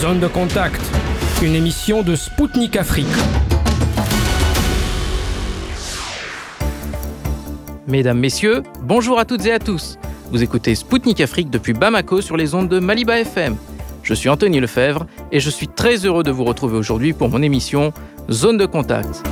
[0.00, 0.80] Zone de contact,
[1.42, 3.06] une émission de Spoutnik Afrique.
[7.88, 9.98] Mesdames, Messieurs, bonjour à toutes et à tous.
[10.30, 13.56] Vous écoutez Spoutnik Afrique depuis Bamako sur les ondes de Maliba FM.
[14.04, 17.42] Je suis Anthony Lefebvre et je suis très heureux de vous retrouver aujourd'hui pour mon
[17.42, 17.92] émission
[18.30, 19.24] Zone de contact.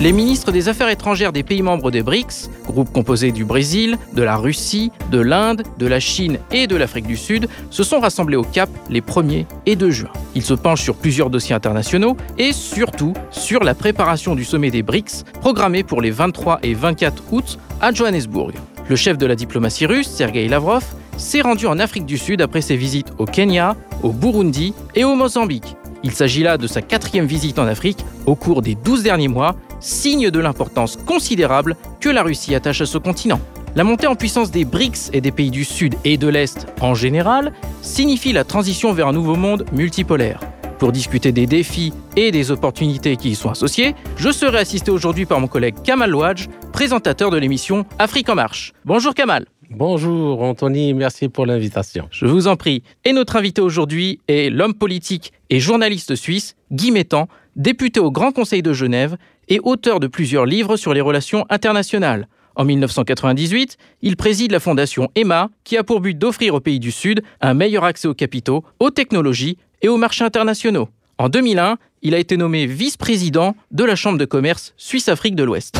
[0.00, 4.22] Les ministres des Affaires étrangères des pays membres des BRICS, groupe composé du Brésil, de
[4.22, 8.36] la Russie, de l'Inde, de la Chine et de l'Afrique du Sud, se sont rassemblés
[8.36, 10.10] au Cap les 1er et 2 juin.
[10.34, 14.82] Ils se penchent sur plusieurs dossiers internationaux et surtout sur la préparation du sommet des
[14.82, 18.54] BRICS programmé pour les 23 et 24 août à Johannesburg.
[18.88, 20.84] Le chef de la diplomatie russe, Sergei Lavrov,
[21.16, 25.14] s'est rendu en Afrique du Sud après ses visites au Kenya, au Burundi et au
[25.14, 25.76] Mozambique.
[26.04, 29.56] Il s'agit là de sa quatrième visite en Afrique au cours des 12 derniers mois
[29.80, 33.40] signe de l'importance considérable que la Russie attache à ce continent.
[33.74, 36.94] La montée en puissance des BRICS et des pays du Sud et de l'Est en
[36.94, 40.40] général signifie la transition vers un nouveau monde multipolaire.
[40.78, 45.26] Pour discuter des défis et des opportunités qui y sont associés, je serai assisté aujourd'hui
[45.26, 48.72] par mon collègue Kamal Louadj, présentateur de l'émission Afrique en marche.
[48.84, 49.46] Bonjour Kamal.
[49.74, 52.06] Bonjour Anthony, merci pour l'invitation.
[52.10, 52.82] Je vous en prie.
[53.06, 58.32] Et notre invité aujourd'hui est l'homme politique et journaliste suisse Guy Mettan, député au Grand
[58.32, 59.16] Conseil de Genève
[59.48, 62.28] et auteur de plusieurs livres sur les relations internationales.
[62.54, 66.90] En 1998, il préside la fondation EMA, qui a pour but d'offrir aux pays du
[66.90, 70.90] Sud un meilleur accès aux capitaux, aux technologies et aux marchés internationaux.
[71.16, 75.78] En 2001, il a été nommé vice-président de la Chambre de commerce Suisse-Afrique de l'Ouest.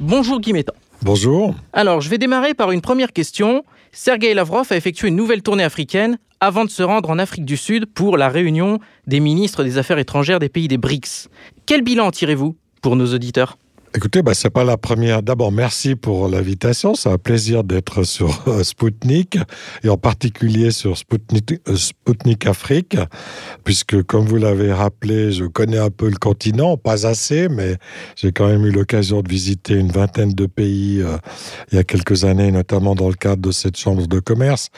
[0.00, 0.52] Bonjour Guy.
[1.00, 1.54] Bonjour.
[1.72, 3.64] Alors, je vais démarrer par une première question.
[3.92, 7.56] Sergei Lavrov a effectué une nouvelle tournée africaine avant de se rendre en Afrique du
[7.56, 11.28] Sud pour la réunion des ministres des Affaires étrangères des pays des BRICS.
[11.64, 13.56] Quel bilan tirez-vous pour nos auditeurs?
[13.96, 15.22] Écoutez, bah, c'est pas la première.
[15.22, 16.94] D'abord, merci pour l'invitation.
[16.94, 19.38] C'est un plaisir d'être sur euh, Spoutnik
[19.82, 22.98] et en particulier sur Spoutnik, euh, Spoutnik Afrique,
[23.64, 27.78] puisque comme vous l'avez rappelé, je connais un peu le continent, pas assez, mais
[28.16, 31.16] j'ai quand même eu l'occasion de visiter une vingtaine de pays euh,
[31.72, 34.68] il y a quelques années, notamment dans le cadre de cette chambre de commerce.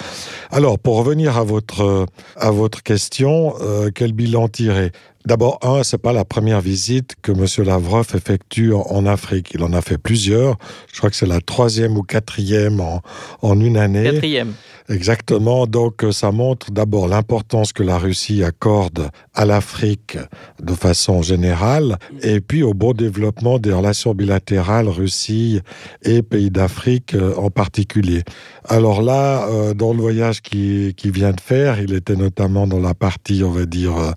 [0.52, 2.06] Alors, pour revenir à votre
[2.36, 4.92] à votre question, euh, quel bilan tirer?
[5.28, 7.66] D'abord, un, c'est pas la première visite que M.
[7.66, 9.50] Lavrov effectue en, Afrique.
[9.52, 10.56] Il en a fait plusieurs.
[10.90, 13.02] Je crois que c'est la troisième ou quatrième en,
[13.42, 14.04] en une année.
[14.04, 14.54] Quatrième.
[14.88, 15.66] Exactement.
[15.66, 20.16] Donc, ça montre d'abord l'importance que la Russie accorde à l'Afrique
[20.62, 25.60] de façon générale et puis au bon développement des relations bilatérales Russie
[26.02, 28.22] et pays d'Afrique euh, en particulier.
[28.64, 32.80] Alors là, euh, dans le voyage qu'il qui vient de faire, il était notamment dans
[32.80, 34.12] la partie, on va dire, euh,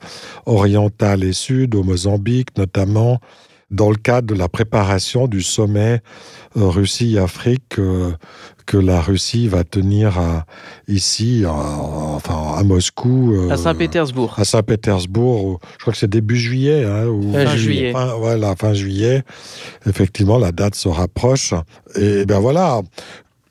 [0.45, 3.19] orientale et sud, au Mozambique notamment,
[3.71, 6.01] dans le cadre de la préparation du sommet
[6.57, 8.11] euh, Russie-Afrique euh,
[8.65, 10.45] que la Russie va tenir à,
[10.87, 13.33] ici, à, enfin à Moscou.
[13.33, 14.35] Euh, à Saint-Pétersbourg.
[14.37, 16.85] À Saint-Pétersbourg, je crois que c'est début juillet.
[16.85, 17.91] Hein, ou fin juillet.
[17.93, 19.23] Fin, voilà, fin juillet.
[19.87, 21.53] Effectivement, la date se rapproche.
[21.95, 22.81] Et ben voilà,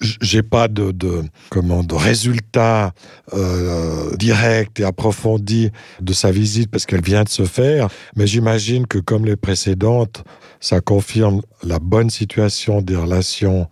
[0.01, 2.93] j'ai pas de, de comment de résultats
[3.35, 7.89] euh, directs et approfondis de sa visite parce qu'elle vient de se faire.
[8.17, 10.25] Mais j'imagine que comme les précédentes
[10.61, 13.69] ça confirme la bonne situation des relations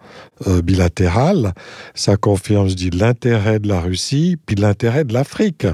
[0.46, 1.52] euh, bilatérales.
[1.94, 5.66] Ça confirme je dis l'intérêt de la Russie puis l'intérêt de l'Afrique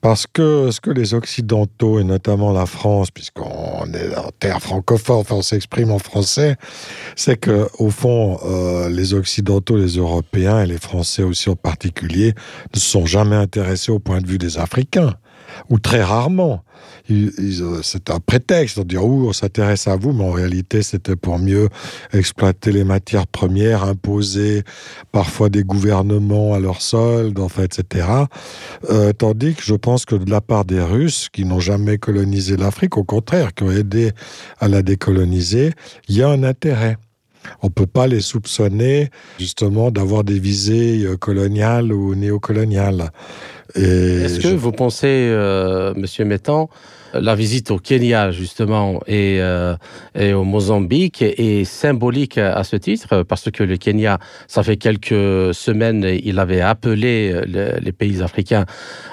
[0.00, 5.18] parce que ce que les occidentaux et notamment la France puisqu'on est en terre francophone
[5.18, 6.56] enfin on s'exprime en français
[7.16, 12.34] c'est que au fond euh, les occidentaux les européens et les français aussi en particulier
[12.74, 15.14] ne sont jamais intéressés au point de vue des africains
[15.70, 16.62] ou très rarement.
[17.82, 21.38] C'est un prétexte de dire où on s'intéresse à vous mais en réalité c'était pour
[21.38, 21.68] mieux
[22.12, 24.62] exploiter les matières premières imposées
[25.10, 28.06] parfois des gouvernements à leur solde en etc
[28.90, 32.56] euh, tandis que je pense que de la part des russes qui n'ont jamais colonisé
[32.58, 34.12] l'afrique au contraire qui ont aidé
[34.60, 35.72] à la décoloniser
[36.08, 36.98] il y a un intérêt
[37.62, 43.10] on peut pas les soupçonner justement d'avoir des visées euh, coloniales ou néocoloniales.
[43.74, 46.70] Est-ce que vous pensez euh, monsieur mettant
[47.14, 49.74] la visite au Kenya justement et, euh,
[50.18, 55.54] et au Mozambique est symbolique à ce titre parce que le Kenya ça fait quelques
[55.54, 58.64] semaines il avait appelé le, les pays africains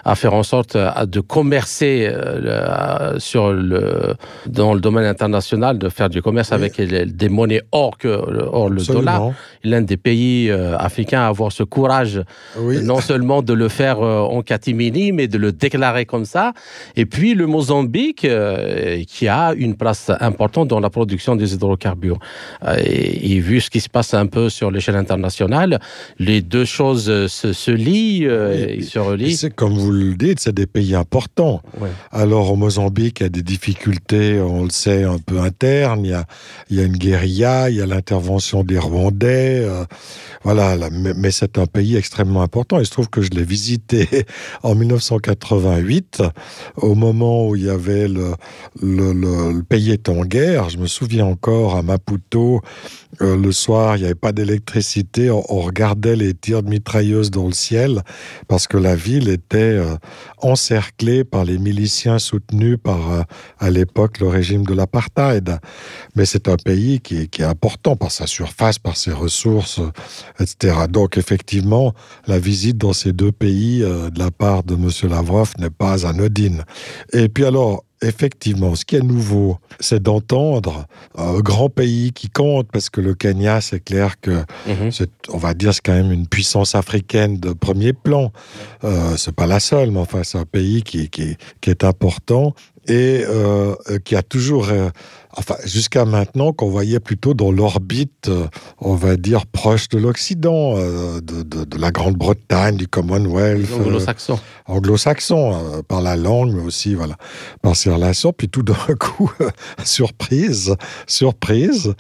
[0.04, 4.16] à faire en sorte de commercer euh, le, sur le
[4.46, 6.56] dans le domaine international de faire du commerce oui.
[6.56, 9.00] avec les, des monnaies hors que hors le Absolument.
[9.00, 9.32] dollar
[9.64, 12.22] l'un des pays euh, africains à avoir ce courage
[12.58, 12.84] oui.
[12.84, 16.54] non seulement de le faire en catimini, mais de le déclarer comme ça.
[16.96, 17.85] Et puis le Mozambique,
[18.26, 22.20] euh, qui a une place importante dans la production des hydrocarbures.
[22.64, 25.80] Euh, et, vu ce qui se passe un peu sur l'échelle internationale,
[26.20, 29.36] les deux choses se, se lient et, se relient.
[29.36, 31.62] C'est comme vous le dites, c'est des pays importants.
[32.12, 36.06] Alors au Mozambique, il y a des difficultés, on le sait, un peu internes.
[36.06, 36.26] Il y a,
[36.70, 39.64] il y a une guérilla, il y a l'intervention des Rwandais.
[39.66, 39.84] Euh,
[40.44, 42.80] voilà, mais, c'est un pays extrêmement important.
[42.80, 44.08] Il se trouve que je l'ai visité
[44.64, 46.24] en 1988,
[46.78, 48.34] au moment où il y avait le,
[48.82, 50.70] le, pays était en guerre.
[50.70, 52.62] Je me souviens encore à Maputo,
[53.22, 55.30] euh, le soir, il n'y avait pas d'électricité.
[55.32, 58.02] On, regardait les tirs de mitrailleuses dans le ciel
[58.48, 59.96] parce que la ville était euh,
[60.40, 63.26] encerclée par les miliciens soutenus par,
[63.60, 65.60] à l'époque, le régime de l'apartheid.
[66.16, 69.80] Mais c'est un pays qui, qui est important par sa surface, par ses ressources,
[70.40, 70.76] etc.
[70.90, 71.94] Donc effectivement,
[72.28, 74.90] la visite dans ces deux pays euh, de la part de M.
[75.10, 76.64] Lavrov n'est pas anodine.
[77.14, 77.65] Et puis alors,
[78.02, 80.86] effectivement, ce qui est nouveau, c'est d'entendre
[81.18, 84.92] un grand pays qui compte, parce que le Kenya, c'est clair que, mhm.
[85.30, 88.32] on va dire, c'est quand même une puissance africaine de premier plan.
[88.84, 92.54] Euh, c'est pas la seule, mais enfin, c'est un pays qui, qui, qui est important
[92.88, 94.90] et euh, qui a toujours euh,
[95.38, 98.48] enfin, jusqu'à maintenant, qu'on voyait plutôt dans l'orbite, euh,
[98.80, 103.70] on va dire, proche de l'Occident, euh, de, de, de, la Grande-Bretagne, du Commonwealth.
[103.72, 104.40] Euh, anglo-saxon.
[104.68, 107.18] anglo-saxon, par la langue, mais aussi voilà,
[107.62, 108.34] par ses relations.
[108.34, 109.32] Puis tout d'un coup,
[109.84, 110.76] surprise,
[111.08, 111.94] surprise,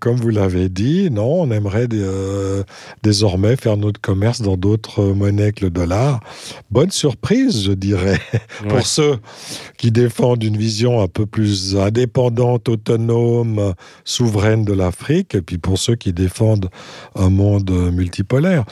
[0.00, 1.88] comme vous l'avez dit, non, on aimerait
[3.02, 6.20] désormais faire notre commerce dans d'autres monnaies que le dollar.
[6.70, 8.18] Bonne surprise, je dirais,
[8.68, 9.18] pour ceux
[9.76, 12.27] qui défendent une vision un peu plus indépendante
[12.68, 16.70] autonome, souveraine de l'Afrique, et puis pour ceux qui défendent
[17.14, 18.64] un monde multipolaire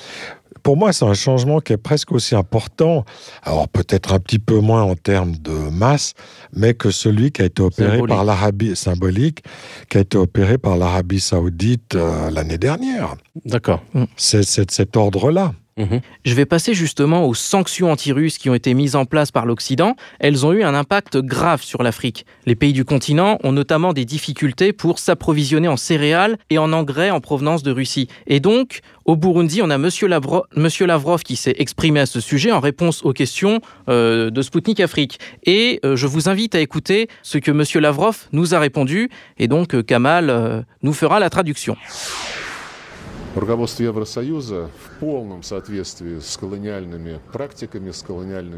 [0.67, 3.05] pour moi, c'est un changement qui est presque aussi important,
[3.44, 6.14] alors peut-être un petit peu moins en termes de masse,
[6.53, 9.44] mais que celui qui a été opéré par l'Arabie symbolique,
[9.88, 13.14] qui a été opéré par l'Arabie saoudite euh, l'année dernière.
[13.44, 13.81] D'accord.
[14.17, 15.53] C'est cet ordre-là.
[15.78, 16.00] Mhm.
[16.25, 19.94] Je vais passer justement aux sanctions anti-russes qui ont été mises en place par l'Occident.
[20.20, 22.25] Elles ont eu un impact grave sur l'Afrique.
[22.46, 27.11] Les pays du continent ont notamment des difficultés pour s'approvisionner en céréales et en engrais
[27.11, 28.08] en provenance de Russie.
[28.26, 32.61] Et donc, au Burundi, on a Monsieur, Lavrov qui s'est exprimé à ce sujet en
[32.61, 35.20] réponse aux questions euh, de Spoutnik Afrique.
[35.44, 39.11] Et euh, je vous invite à écouter ce que Monsieur Lavrov nous a répondu.
[39.38, 41.76] Et donc, euh, Kamal nous fera la traduction.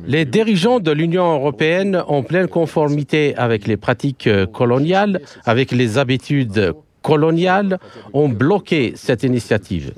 [0.06, 6.74] Les dirigeants de l'Union européenne, en pleine conformité avec les pratiques coloniales, avec les habitudes
[7.02, 7.78] coloniales,
[8.12, 9.94] ont bloqué cette initiative.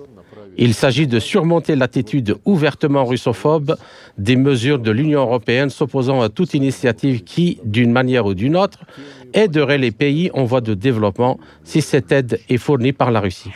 [0.56, 3.76] Il s'agit de surmonter l'attitude ouvertement russophobe
[4.18, 8.80] des mesures de l'Union européenne s'opposant à toute initiative qui, d'une manière ou d'une autre,
[9.34, 13.50] aiderait les pays en voie de développement si cette aide est fournie par la Russie.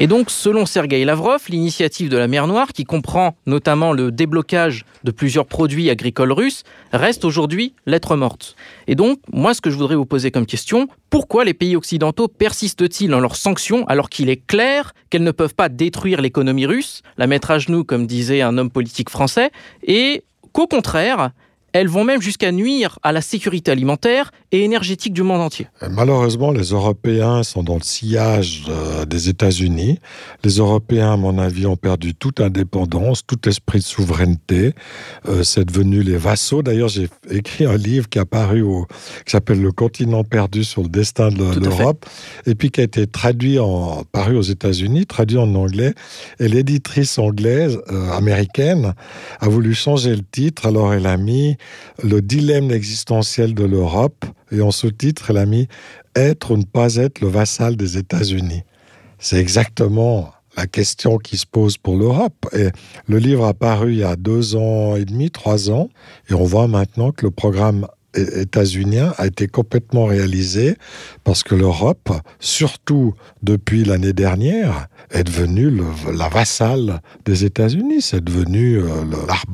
[0.00, 4.84] Et donc, selon Sergei Lavrov, l'initiative de la mer Noire, qui comprend notamment le déblocage
[5.02, 6.62] de plusieurs produits agricoles russes,
[6.92, 8.54] reste aujourd'hui lettre morte.
[8.86, 12.28] Et donc, moi, ce que je voudrais vous poser comme question, pourquoi les pays occidentaux
[12.28, 17.02] persistent-ils dans leurs sanctions alors qu'il est clair qu'elles ne peuvent pas détruire l'économie russe,
[17.16, 19.50] la mettre à genoux, comme disait un homme politique français,
[19.82, 20.22] et
[20.52, 21.32] qu'au contraire,
[21.72, 25.66] elles vont même jusqu'à nuire à la sécurité alimentaire et énergétique du monde entier.
[25.90, 29.98] Malheureusement, les Européens sont dans le sillage euh, des États-Unis.
[30.42, 34.72] Les Européens, à mon avis, ont perdu toute indépendance, tout esprit de souveraineté.
[35.28, 36.62] Euh, c'est devenu les vassaux.
[36.62, 38.86] D'ailleurs, j'ai écrit un livre qui a paru au,
[39.26, 42.06] qui s'appelle Le continent perdu sur le destin de l'Europe,
[42.46, 45.92] et puis qui a été traduit en, paru aux États-Unis, traduit en anglais.
[46.40, 48.94] Et l'éditrice anglaise, euh, américaine,
[49.40, 50.64] a voulu changer le titre.
[50.64, 51.57] Alors, elle a mis
[52.02, 55.68] le dilemme existentiel de l'Europe, et en sous-titre, elle a mis
[56.16, 58.62] Être ou ne pas être le vassal des États-Unis.
[59.18, 62.46] C'est exactement la question qui se pose pour l'Europe.
[62.52, 62.68] Et
[63.06, 65.88] le livre a paru il y a deux ans et demi, trois ans,
[66.28, 70.76] et on voit maintenant que le programme états-unien a été complètement réalisé
[71.24, 72.10] parce que l'Europe,
[72.40, 75.70] surtout depuis l'année dernière, est devenue
[76.12, 78.02] la vassale des États-Unis.
[78.02, 79.04] C'est devenu euh,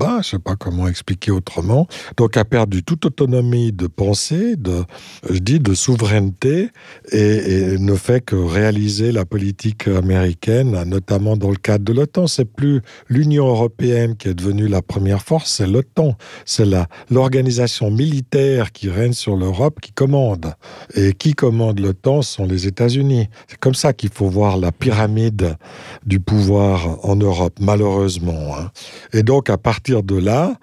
[0.05, 1.87] je ne sais pas comment expliquer autrement.
[2.17, 4.85] Donc a perdu toute autonomie de pensée, de,
[5.29, 6.71] je dis, de souveraineté
[7.11, 12.27] et, et ne fait que réaliser la politique américaine, notamment dans le cadre de l'OTAN.
[12.27, 16.17] C'est plus l'Union européenne qui est devenue la première force, c'est l'OTAN.
[16.45, 16.67] C'est
[17.11, 20.55] l'organisation militaire qui règne sur l'Europe qui commande.
[20.95, 23.29] Et qui commande le temps sont les États-Unis.
[23.49, 25.57] C'est comme ça qu'il faut voir la pyramide
[26.05, 28.57] du pouvoir en Europe, malheureusement.
[28.57, 28.71] Hein.
[29.13, 30.55] Et donc, à partir de là,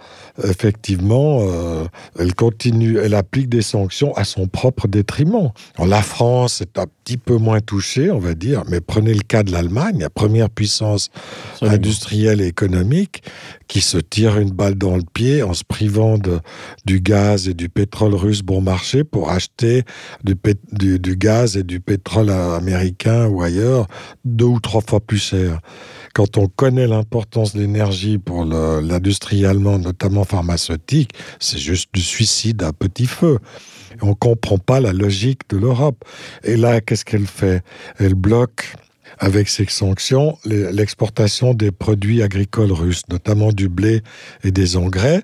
[0.44, 1.86] effectivement, euh,
[2.20, 5.52] elle continue, elle applique des sanctions à son propre détriment.
[5.80, 9.44] la France est un petit peu moins touchée, on va dire, mais prenez le cas
[9.44, 11.10] de l'Allemagne, la première puissance
[11.62, 13.24] industrielle et économique,
[13.68, 16.40] qui se tire une balle dans le pied en se privant de,
[16.86, 19.84] du gaz et du pétrole russe bon marché pour acheter
[20.24, 23.88] du, gaz et du pétrole américain ou ailleurs
[24.26, 25.60] deux ou trois fois plus cher
[26.14, 32.64] quand on connaît l'importance de l'énergie pour l'industrie allemande, notamment pharmaceutique, c'est juste du suicide
[32.64, 33.40] à petit feu.
[34.02, 36.04] On ne comprend pas la logique de l'Europe.
[36.44, 37.64] Et là, qu'est-ce qu'elle fait?
[37.98, 38.76] Elle bloque
[39.20, 44.02] avec ces sanctions l'exportation des produits agricoles russes, notamment du blé
[44.44, 45.22] et des engrais,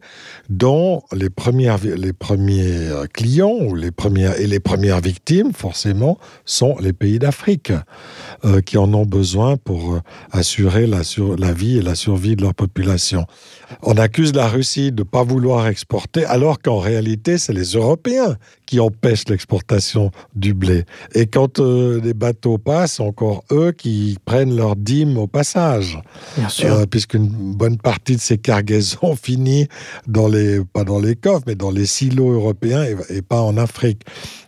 [0.50, 6.78] dont les, premières, les premiers clients ou les premières, et les premières victimes, forcément, sont
[6.80, 7.72] les pays d'Afrique,
[8.46, 10.02] euh, qui en ont besoin pour euh,
[10.32, 13.26] assurer la, sur, la vie et la survie de leur population.
[13.82, 18.38] On accuse la Russie de ne pas vouloir exporter, alors qu'en réalité, c'est les Européens
[18.66, 20.84] qui empêchent l'exportation du blé.
[21.16, 26.00] Et quand euh, les bateaux passent, encore eux qui prennent leur dîme au passage.
[26.38, 26.74] Bien sûr.
[26.74, 29.68] Euh, Puisqu'une bonne partie de ces cargaisons finit
[30.06, 30.37] dans les,
[30.74, 34.02] pas dans les coffres, mais dans les silos européens et, pas en Afrique.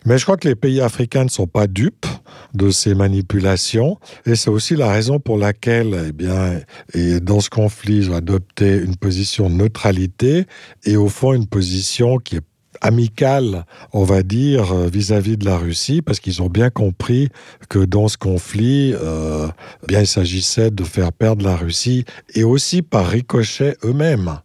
[0.06, 2.06] Mais je crois que les pays africains ne sont pas dupes
[2.54, 3.98] de ces manipulations.
[4.26, 6.60] Et c'est aussi la raison pour laquelle, eh bien,
[6.94, 10.46] et dans ce conflit, ils ont adopté une position de neutralité
[10.84, 12.42] et au fond une position qui est
[12.80, 17.28] amicale, on va dire, euh, vis-à-vis de la Russie, parce qu'ils ont bien compris
[17.68, 19.48] que dans ce conflit, euh,
[19.86, 22.04] bien, il s'agissait de faire perdre la Russie
[22.34, 24.38] et aussi par ricochet eux-mêmes.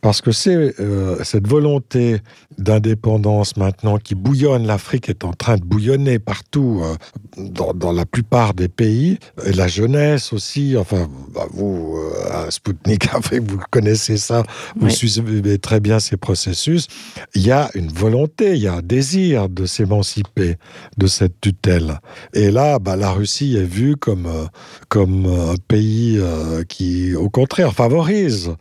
[0.00, 2.20] Parce que c'est euh, cette volonté
[2.58, 6.96] d'indépendance maintenant qui bouillonne, l'Afrique est en train de bouillonner partout, euh,
[7.36, 12.50] dans, dans, la plupart des pays, et la jeunesse aussi, enfin, bah, vous, euh, à
[12.50, 14.42] Sputnik Afrique, vous connaissez ça,
[14.76, 14.92] vous oui.
[14.92, 16.88] suivez très bien ces processus,
[17.34, 20.56] il y a une volonté, il y a un désir de s'émanciper
[20.96, 22.00] de cette tutelle.
[22.34, 24.46] Et là, bah, la Russie est vue comme, euh,
[24.88, 28.54] comme un pays euh, qui, au contraire, favorise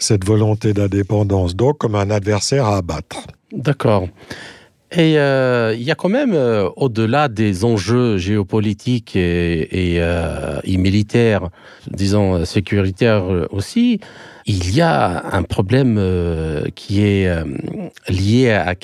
[0.00, 3.18] cette volonté d'indépendance, donc comme un adversaire à abattre.
[3.54, 4.08] D'accord.
[4.96, 11.48] Et euh, il y a quand même, euh, au-delà des enjeux géopolitiques et, euh, militaires,
[11.90, 14.00] disons sécuritaires aussi,
[14.46, 16.00] il y a un problème
[16.74, 17.28] qui est
[18.08, 18.74] lié à,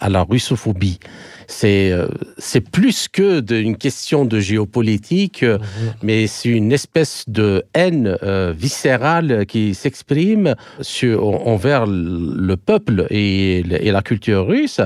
[0.00, 0.98] à la russophobie.
[1.46, 2.08] C'est euh,
[2.38, 5.58] c'est plus que d'une question de géopolitique, mmh.
[6.02, 10.54] mais c'est une espèce de haine euh, viscérale qui s'exprime
[11.18, 14.80] envers le peuple et, et la culture russe,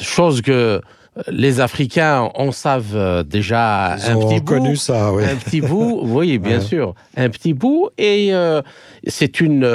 [0.00, 0.80] chose que
[1.28, 5.24] les Africains en savent déjà Ils un petit bout, ça, oui.
[5.24, 6.64] un petit bout, oui, bien ouais.
[6.64, 8.62] sûr, un petit bout, et euh,
[9.06, 9.66] c'est une,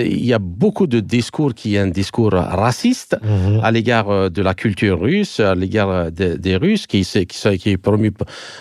[0.00, 3.60] il y a beaucoup de discours qui est un discours raciste mm -hmm.
[3.66, 7.68] à l'égard euh, de la culture russe, à l'égard de, des Russes, qui, qui, qui
[7.70, 8.10] est promu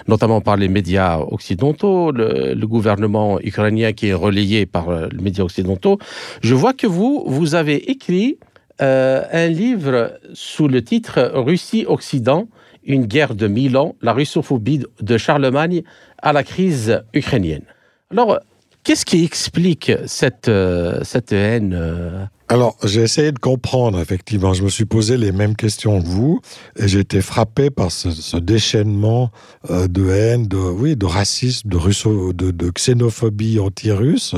[0.08, 5.22] notamment par les médias occidentaux, le, le gouvernement ukrainien qui est relayé par euh, les
[5.28, 5.98] médias occidentaux.
[6.42, 8.38] Je vois que vous, vous avez écrit
[8.82, 12.48] euh, un livre sous le titre Russie-Occident,
[12.84, 15.84] une guerre de mille ans, la russophobie de Charlemagne
[16.22, 17.64] à la crise ukrainienne.
[18.12, 18.40] Alors,
[18.84, 24.54] qu'est-ce qui explique cette, euh, cette haine euh alors, j'ai essayé de comprendre, effectivement.
[24.54, 26.40] Je me suis posé les mêmes questions que vous,
[26.78, 29.32] et j'ai été frappé par ce, ce déchaînement
[29.70, 34.34] euh, de haine, de, oui, de racisme, de, russo, de, de xénophobie anti-russe.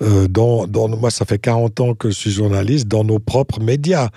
[0.00, 3.60] Euh, dans, dans, moi, ça fait 40 ans que je suis journaliste, dans nos propres
[3.60, 4.08] médias,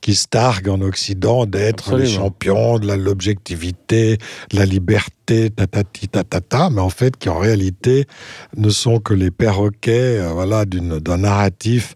[0.00, 4.18] qui se targuent en Occident d'être les champions de l'objectivité,
[4.50, 8.06] de la liberté, tatati tatata, mais en fait, qui en réalité
[8.56, 11.94] ne sont que les perroquets euh, voilà, d'un narratif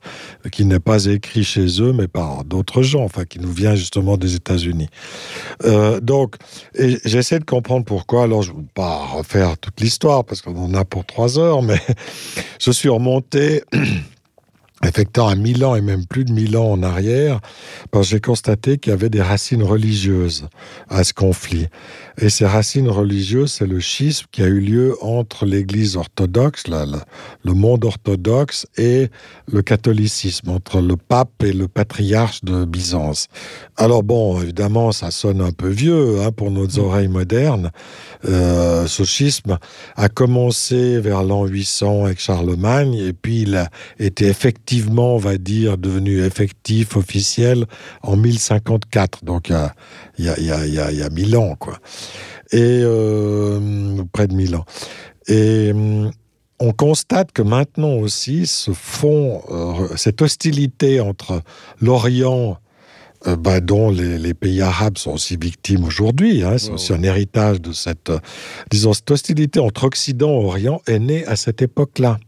[0.51, 4.17] qui n'est pas écrit chez eux, mais par d'autres gens, enfin, qui nous vient justement
[4.17, 4.89] des États-Unis.
[5.65, 6.37] Euh, donc,
[7.05, 8.25] j'essaie de comprendre pourquoi.
[8.25, 11.63] Alors, je ne veux pas refaire toute l'histoire parce qu'on en a pour trois heures,
[11.63, 11.81] mais
[12.61, 13.63] je suis remonté.
[14.85, 17.41] effectant à mille ans et même plus de mille ans en arrière,
[17.91, 20.49] parce que j'ai constaté qu'il y avait des racines religieuses
[20.89, 21.69] à ce conflit.
[22.21, 26.99] Et ces racines religieuses, c'est le schisme qui a eu lieu entre l'Église orthodoxe, le,
[27.45, 29.09] le monde orthodoxe, et
[29.51, 33.29] le catholicisme, entre le pape et le patriarche de Byzance.
[33.77, 37.71] Alors bon, évidemment, ça sonne un peu vieux hein, pour nos oreilles modernes.
[38.25, 39.59] Euh, ce schisme
[39.97, 45.39] a commencé vers l'an 800 avec Charlemagne, et puis il a été effectivement, on va
[45.39, 47.67] dire, devenu effectif, officiel
[48.03, 49.25] en 1054.
[49.25, 51.57] Donc, il y a, il y a, il y a, il y a mille ans,
[51.59, 51.79] quoi.
[52.53, 54.65] Et euh, près de mille ans.
[55.29, 55.73] Et
[56.63, 61.43] on constate que maintenant aussi se font euh, cette hostilité entre
[61.81, 62.59] l'Orient
[63.27, 66.43] euh, bah, dont les, les, pays arabes sont aussi victimes aujourd'hui.
[66.43, 68.19] Hein, c'est ouais, aussi un héritage de cette, euh,
[68.71, 72.19] disons, cette hostilité entre Occident et Orient est née à cette époque-là.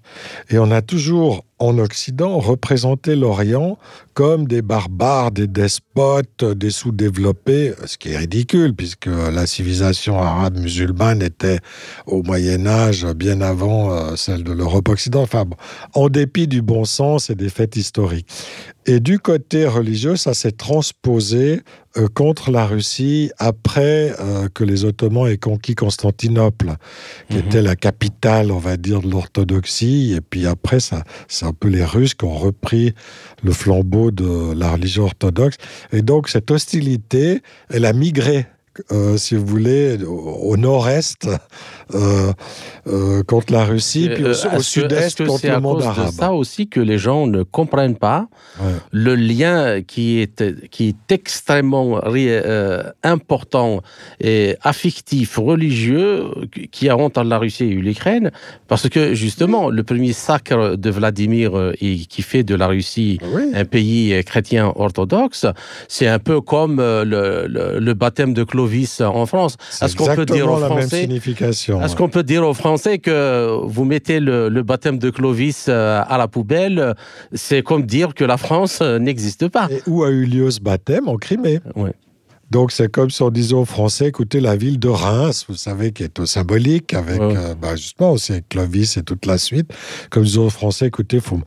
[0.50, 3.78] Et on a toujours en Occident représenté l'Orient
[4.12, 10.58] comme des barbares, des despotes, des sous-développés, ce qui est ridicule puisque la civilisation arabe
[10.58, 11.58] musulmane était
[12.06, 15.24] au Moyen Âge bien avant euh, celle de l'Europe occidentale.
[15.94, 18.28] En dépit du bon sens et des faits historiques.
[18.86, 21.83] Et du côté religieux, ça s'est transposé euh,
[22.14, 26.74] contre la Russie après euh, que les Ottomans aient conquis Constantinople,
[27.30, 27.40] qui mmh.
[27.40, 30.12] était la capitale, on va dire, de l'orthodoxie.
[30.16, 32.94] Et puis après, c'est un peu les Russes qui ont repris
[33.42, 35.56] le flambeau de la religion orthodoxe.
[35.92, 38.46] Et donc, cette hostilité, elle a migré
[38.90, 41.38] euh, si vous voulez, au, nord-est euh, euh,
[43.26, 46.08] contre la Russie, puis au, euh, au sud-est contre le monde arabe.
[46.10, 48.26] C'est ça aussi que les gens ne comprennent pas
[48.60, 48.72] ouais.
[48.90, 53.80] le lien qui est, qui est extrêmement euh, important
[54.20, 56.30] et affectif, religieux,
[56.70, 58.30] qui a entre la Russie et l'Ukraine,
[58.68, 63.18] parce que justement, le premier sacre de Vladimir euh, et qui fait de la Russie
[63.32, 63.42] oui.
[63.54, 65.46] un pays chrétien orthodoxe,
[65.88, 69.56] c'est un peu comme le, le, le baptême de Clovis en France.
[69.82, 71.08] Est-ce qu'on peut dire aux Français
[71.82, 76.02] Est-ce qu'on peut dire aux Français que vous mettez le, le baptême de Clovis euh,
[76.06, 76.94] à la poubelle
[77.32, 79.68] C'est comme dire que la France euh, n'existe pas.
[79.70, 81.08] Et où a eu lieu ce baptême?
[81.08, 81.60] En Crimée.
[81.76, 81.90] Oui.
[82.50, 85.92] Donc c'est comme si on disait aux Français, écoutez, la ville de Reims, vous savez,
[85.92, 87.34] qui est au symbolique, avec ouais.
[87.36, 89.72] euh, bah, justement aussi avec Clovis et toute la suite,
[90.10, 91.40] comme disons aux Français, écoutez, faut,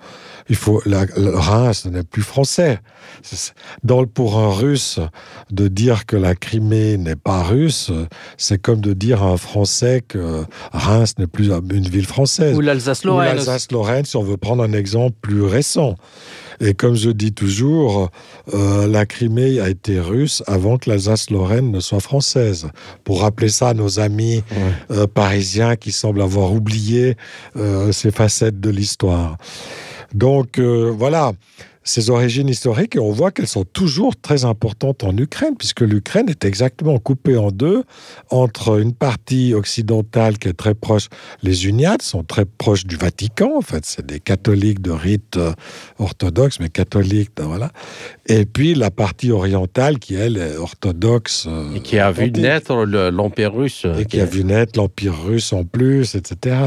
[0.50, 2.80] il faut la, Reims n'est plus français.
[3.84, 5.00] Dans, pour un Russe,
[5.52, 7.92] de dire que la Crimée n'est pas russe,
[8.38, 12.56] c'est comme de dire à un Français que Reims n'est plus une ville française.
[12.56, 13.36] Ou l'Alsace-Lorraine.
[13.36, 15.96] L'Alsace-Lorraine, si on veut prendre un exemple plus récent.
[16.60, 18.10] Et comme je dis toujours,
[18.54, 22.68] euh, la Crimée a été russe avant que l'Alsace-Lorraine ne soit française.
[23.04, 24.98] Pour rappeler ça à nos amis ouais.
[24.98, 27.16] euh, parisiens qui semblent avoir oublié
[27.56, 29.38] euh, ces facettes de l'histoire.
[30.14, 31.34] Donc euh, voilà,
[31.88, 36.30] ses origines historiques et on voit qu'elles sont toujours très importantes en Ukraine puisque l'Ukraine
[36.30, 37.84] est exactement coupée en deux
[38.30, 41.08] entre une partie occidentale qui est très proche
[41.44, 45.54] les uniates sont très proches du Vatican en fait c'est des catholiques de rite euh,
[45.98, 47.72] orthodoxe mais catholiques voilà.
[48.26, 52.84] Et puis la partie orientale qui elle est orthodoxe euh, et qui a vu naître
[52.84, 53.86] l'empire russe.
[53.98, 56.58] Et qui a vu naître l'empire russe en plus etc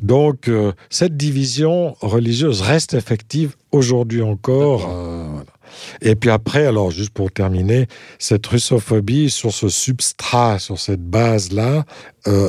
[0.00, 4.88] donc euh, cette division religieuse reste effective aujourd'hui encore.
[4.90, 5.46] Euh, voilà.
[6.00, 7.86] Et puis après, alors juste pour terminer,
[8.18, 11.84] cette russophobie sur ce substrat, sur cette base-là,
[12.26, 12.48] euh,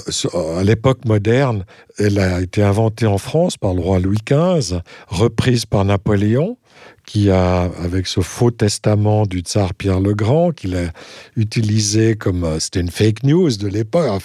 [0.58, 1.66] à l'époque moderne,
[1.98, 6.58] elle a été inventée en France par le roi Louis XV, reprise par Napoléon,
[7.06, 10.92] qui a, avec ce faux testament du tsar Pierre le Grand, qu'il a
[11.36, 14.22] utilisé comme euh, c'était une fake news de l'époque,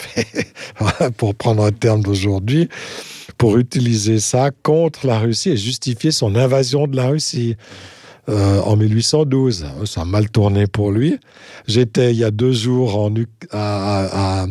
[1.17, 2.69] pour prendre un terme d'aujourd'hui,
[3.43, 7.57] pour utiliser ça contre la Russie et justifier son invasion de la Russie
[8.29, 9.67] euh, en 1812.
[9.85, 11.19] Ça a mal tourné pour lui.
[11.67, 13.13] J'étais il y a deux jours en,
[13.51, 14.47] à,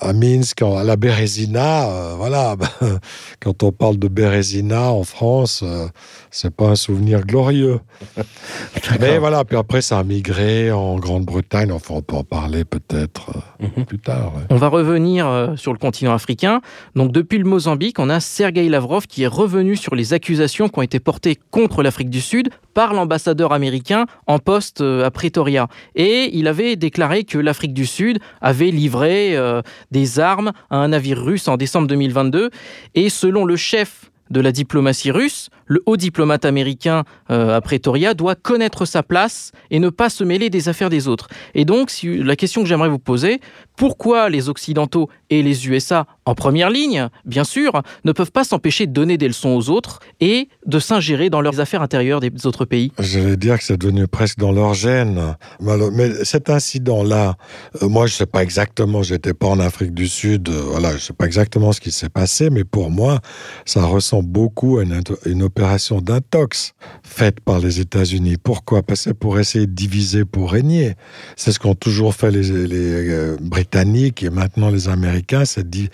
[0.00, 1.88] à, Minsk, à la Bérésina.
[1.90, 2.54] Euh, voilà,
[3.40, 5.88] quand on parle de Bérésina en France, euh,
[6.32, 7.80] c'est pas un souvenir glorieux.
[9.00, 11.70] Mais voilà, puis après ça a migré en Grande-Bretagne.
[11.70, 13.84] Enfin, on peut en parler peut-être euh, mm -hmm.
[13.84, 14.32] plus tard.
[14.34, 14.42] Ouais.
[14.48, 16.60] On va revenir euh, sur le continent africain.
[16.96, 20.78] Donc depuis le Mozambique, on a Sergei Lavrov qui est revenu sur les accusations qui
[20.78, 25.68] ont été portées contre l'Afrique du Sud par l'ambassadeur américain en poste euh, à Pretoria.
[25.94, 30.88] Et il avait déclaré que l'Afrique du Sud avait livré euh, des armes à un
[30.88, 32.50] navire russe en décembre 2022.
[32.94, 38.12] Et selon le chef de la diplomatie russe, le haut diplomate américain euh, à Pretoria
[38.12, 41.28] doit connaître sa place et ne pas se mêler des affaires des autres.
[41.54, 43.40] Et donc, si, la question que j'aimerais vous poser,
[43.76, 48.86] pourquoi les Occidentaux et les USA, en première ligne, bien sûr, ne peuvent pas s'empêcher
[48.86, 52.66] de donner des leçons aux autres et de s'ingérer dans leurs affaires intérieures des autres
[52.66, 52.92] pays?
[52.98, 55.36] Je vais dire que c'est devenu presque dans leur gène.
[55.60, 57.36] Mais cet incident-là,
[57.82, 60.62] euh, moi, je ne sais pas exactement, je n'étais pas en Afrique du Sud, euh,
[60.66, 63.20] voilà, je ne sais pas exactement ce qui s'est passé, mais pour moi,
[63.64, 64.84] ça ressemble beaucoup à
[65.24, 68.36] une opération opération d'intox faite par les États-Unis.
[68.36, 68.82] Pourquoi?
[68.82, 70.94] Parce que pour essayer de diviser pour régner.
[71.36, 75.88] C'est ce qu'ont toujours fait les, euh, Britanniques et maintenant les Américains, c'est de,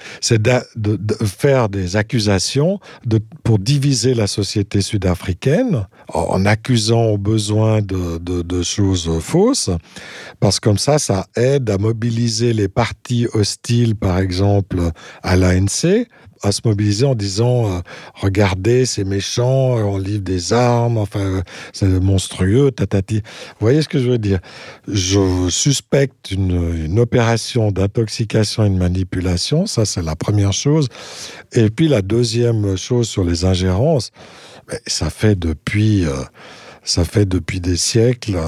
[1.27, 2.81] faire des accusations
[3.45, 9.71] pour diviser la société sud-africaine en, accusant au besoin de, de, choses fausses,
[10.41, 14.79] parce que comme ça, ça aide à mobiliser les partis hostiles, par exemple,
[15.23, 16.07] à l'ANC,
[16.43, 17.81] à se mobiliser en disant euh,
[18.15, 23.99] regardez c'est méchant on livre des armes enfin c'est monstrueux tatati vous voyez ce que
[23.99, 24.39] je veux dire?
[24.87, 30.89] Je suspecte une, une opération d'intoxication et de manipulation ça c'est la première chose.
[31.53, 34.11] Et puis la deuxième chose sur les ingérences
[34.87, 36.13] ça fait depuis euh,
[36.89, 38.39] ça fait depuis des siècles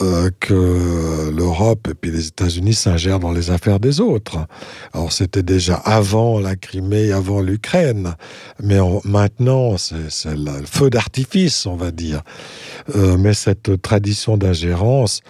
[0.00, 4.46] euh, que l'Europe et puis les États-Unis s'ingèrent dans les affaires des autres.
[4.92, 8.14] Alors c'était déjà avant la Crimée, avant l'Ukraine,
[8.62, 12.22] mais maintenant c'est le feu d'artifice, on va dire.
[12.94, 15.20] Euh, mais cette tradition d'ingérence,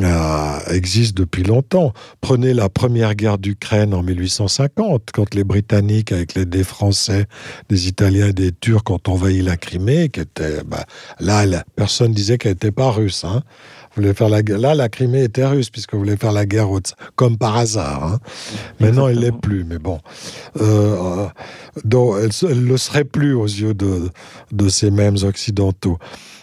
[0.00, 1.92] euh, existe depuis longtemps.
[2.20, 7.26] Prenez la première guerre d'Ukraine en 1850, quand les Britanniques, avec l'aide des Français,
[7.68, 10.84] des Italiens et des Turcs, ont envahi la Crimée, qui était, bah,
[11.20, 13.24] là, la, personne disait qu'elle n'était pas russe.
[13.24, 13.42] Hein.
[13.96, 16.68] Voulait faire la, là, la Crimée était russe, puisque voulait faire la guerre
[17.16, 18.04] comme par hasard.
[18.04, 18.18] Hein.
[18.80, 20.00] Maintenant, elle l'est plus, mais bon.
[20.60, 21.26] Euh,
[21.84, 24.10] donc, elle ne le serait plus aux yeux de,
[24.52, 25.98] de ces mêmes Occidentaux.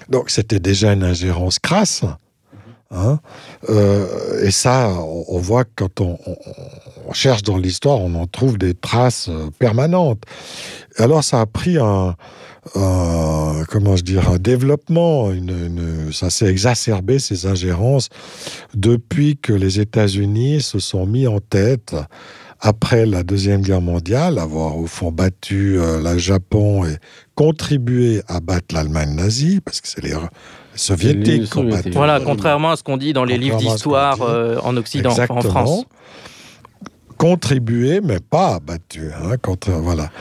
[0.10, 2.04] Donc, c'était déjà une ingérence crasse.
[2.92, 3.20] Hein
[3.70, 6.18] euh, et ça, on, voit que quand on,
[7.14, 10.24] cherche dans l'histoire, on en trouve des traces euh, permanentes.
[10.98, 12.16] Alors ça a pris un,
[12.74, 15.32] comment je dire, un développement,
[16.12, 18.10] ça s'est exacerbé ces ingérences
[18.74, 21.96] depuis que les États-Unis se sont mis en tête
[22.60, 26.98] après la Deuxième Guerre mondiale, avoir au fond battu euh, le Japon et
[27.36, 30.16] contribué à battre l'Allemagne nazie, parce que c'est les
[31.64, 31.92] battu.
[31.92, 35.86] Voilà, contrairement à ce qu'on dit dans les livres d'histoire euh, en Occident, en France.
[37.18, 39.10] Contribué, mais pas battu.
[39.14, 40.12] Hein, quand, voilà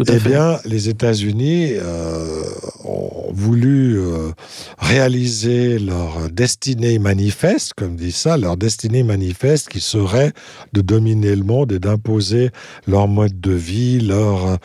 [0.00, 2.42] eh bien, les États-Unis euh,
[2.84, 4.30] ont voulu euh,
[4.78, 10.32] réaliser leur destinée manifeste, comme dit ça, leur destinée manifeste qui serait
[10.72, 12.50] de dominer le monde et d'imposer
[12.86, 14.58] leur mode de vie, leurs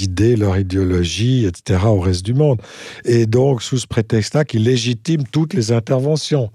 [0.00, 1.86] idées, leur idéologie, etc.
[1.86, 2.60] au reste du monde.
[3.04, 6.50] Et donc, sous ce prétexte-là, qui légitime toutes les interventions.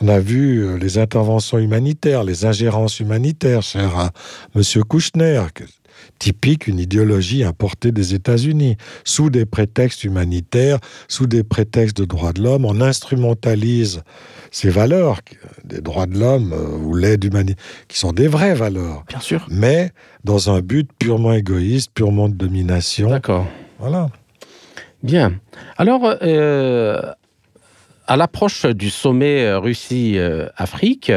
[0.00, 4.10] On a vu euh, les interventions humanitaires, les ingérences humanitaires, cher à
[4.56, 4.62] M.
[4.84, 5.42] Kouchner,
[6.18, 12.32] typique, une idéologie importée des États-Unis, sous des prétextes humanitaires, sous des prétextes de droits
[12.32, 12.64] de l'homme.
[12.64, 14.02] On instrumentalise
[14.50, 15.20] ces valeurs
[15.64, 19.04] des droits de l'homme euh, ou l'aide humanitaire, qui sont des vraies valeurs.
[19.08, 19.46] Bien sûr.
[19.50, 19.92] Mais
[20.24, 23.10] dans un but purement égoïste, purement de domination.
[23.10, 23.46] D'accord.
[23.78, 24.08] Voilà.
[25.02, 25.40] Bien.
[25.78, 27.00] Alors, euh,
[28.10, 31.12] à l'approche du sommet euh, Russie-Afrique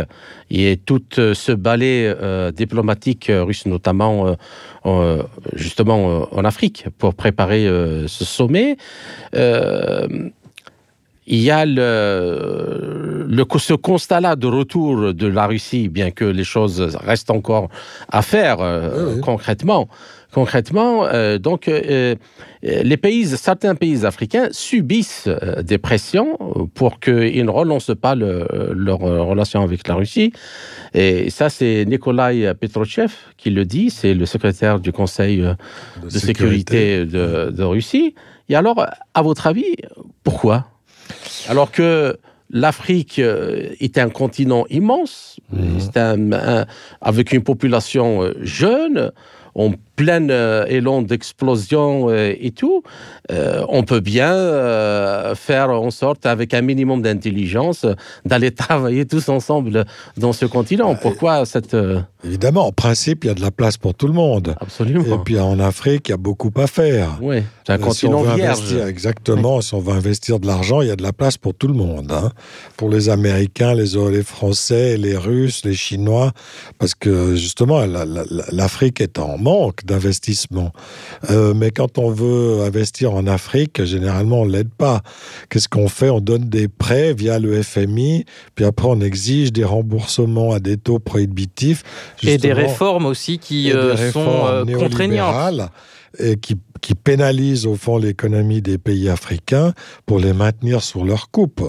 [0.51, 4.36] et tout euh, ce balai euh, diplomatique russe, notamment
[5.53, 7.65] justement en Afrique, pour préparer
[8.08, 8.77] ce sommet,
[9.34, 10.32] il
[11.25, 16.82] y a le, le, ce constat-là de retour de la Russie, bien que les choses
[16.99, 17.69] restent encore
[18.12, 18.58] à faire
[19.21, 19.88] concrètement.
[20.33, 22.15] Concrètement, euh, donc, euh,
[22.65, 25.29] euh, les pays, certains pays africains subissent
[25.61, 26.37] des pressions
[26.73, 30.33] pour qu'ils ne relancent pas leur relation avec la Russie.
[30.95, 35.37] Et ça, c'est Nikolai Petrochev qui le dit, c'est le secrétaire du Conseil
[36.01, 38.15] de, sécurité, de, Russie.
[38.49, 39.75] Et alors, à votre avis,
[40.23, 40.65] pourquoi?
[41.47, 42.17] Alors que
[42.49, 46.35] l'Afrique est un continent immense, mhm.
[47.01, 49.11] avec une population jeune,
[49.55, 52.84] en plein euh, élan d'explosion euh, et tout,
[53.32, 54.34] euh, on peut bien
[55.36, 57.86] faire en sorte, avec un minimum d'intelligence,
[58.25, 59.86] d'aller travailler tous ensemble
[60.17, 60.95] dans ce continent.
[60.95, 61.75] Pourquoi cette...
[62.25, 64.56] Évidemment, en principe, il y a de la place pour tout le monde.
[64.60, 65.15] Absolument.
[65.15, 67.17] Et puis en Afrique, il y a beaucoup à faire.
[67.21, 68.73] Oui, c'est un continent vierge.
[68.88, 71.67] exactement, si on veut investir de l'argent, il y a de la place pour tout
[71.67, 72.12] le monde.
[72.12, 72.32] Hein.
[72.77, 76.32] Pour les Américains, les, les Français, les Russes, les Chinois,
[76.79, 77.84] parce que justement,
[78.51, 80.71] l'Afrique est en manque d'investissement.
[81.29, 85.01] Euh, mais quand on veut investir en Afrique, généralement, on ne l'aide pas.
[85.49, 86.10] Qu'est-ce qu'on fait?
[86.10, 88.25] On donne des prêts via le FMI,
[88.56, 91.84] puis après, on exige des remboursements à des taux prohibitifs.
[92.23, 95.69] Et des réformes aussi qui euh, sont euh, contraignantes.
[96.19, 99.73] Et qui qui pénalise au fond l'économie des pays africains
[100.05, 101.63] pour les maintenir sur leur coupe.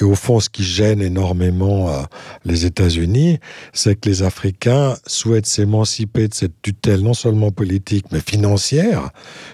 [0.00, 2.02] Et au fond, ce qui gêne énormément euh,
[2.44, 3.40] les États-Unis,
[3.72, 9.10] c'est que les Africains souhaitent s'émanciper de cette tutelle non seulement politique, mais financière,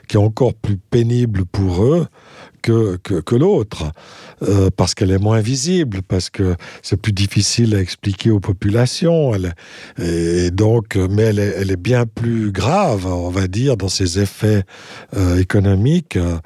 [0.07, 2.07] qui est encore plus pénible pour eux
[2.63, 3.93] que, que, que l'autre,
[4.43, 9.35] euh, parce qu'elle est moins visible, parce que c'est plus difficile à expliquer aux populations.
[9.35, 9.55] Elle,
[9.99, 14.19] et donc, mais elle est, elle est bien plus grave, on va dire, dans ses
[14.21, 14.65] effets
[15.17, 16.39] euh, économiques euh,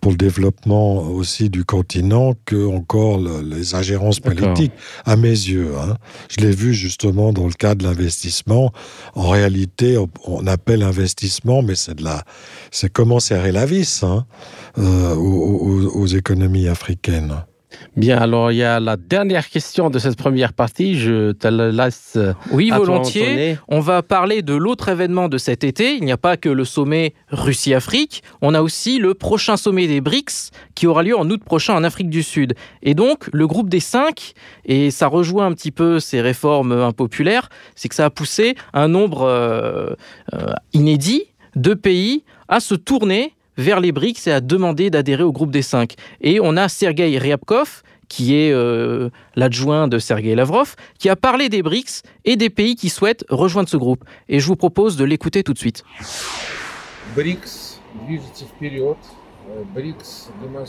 [0.00, 4.72] pour le développement aussi du continent que encore le, les ingérences politiques,
[5.04, 5.72] à mes yeux.
[5.78, 5.96] Hein.
[6.28, 8.72] Je l'ai vu justement dans le cas de l'investissement.
[9.14, 12.24] En réalité, on, on appelle investissement, mais c'est de la,
[12.70, 14.26] c'est comment serrer la vis hein,
[14.78, 17.44] euh, aux, aux, aux économies africaines.
[17.96, 20.98] Bien, alors il y a la dernière question de cette première partie.
[20.98, 22.18] Je te la laisse.
[22.50, 23.58] Oui, à toi, volontiers.
[23.68, 25.96] On va parler de l'autre événement de cet été.
[25.96, 28.22] Il n'y a pas que le sommet Russie-Afrique.
[28.40, 31.84] On a aussi le prochain sommet des BRICS qui aura lieu en août prochain en
[31.84, 32.54] Afrique du Sud.
[32.82, 34.32] Et donc, le groupe des cinq,
[34.64, 38.88] et ça rejoint un petit peu ces réformes impopulaires, c'est que ça a poussé un
[38.88, 39.94] nombre euh,
[40.34, 41.24] euh, inédit
[41.56, 45.62] de pays à se tourner vers les BRICS et a demandé d'adhérer au groupe des
[45.62, 45.94] cinq.
[46.20, 51.48] Et on a Sergei Ryabkov, qui est euh, l'adjoint de Sergei Lavrov, qui a parlé
[51.48, 54.04] des BRICS et des pays qui souhaitent rejoindre ce groupe.
[54.28, 55.82] Et je vous propose de l'écouter tout de suite.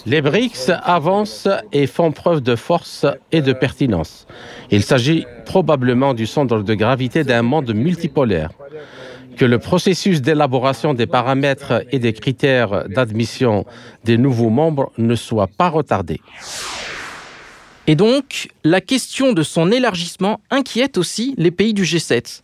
[0.06, 4.26] Les BRICS avancent et font preuve de force et de pertinence.
[4.72, 8.50] Il s'agit probablement du centre de gravité d'un monde multipolaire.
[9.38, 13.66] Que le processus d'élaboration des paramètres et des critères d'admission
[14.04, 16.22] des nouveaux membres ne soit pas retardé.
[17.88, 22.42] Et donc, la question de son élargissement inquiète aussi les pays du G7.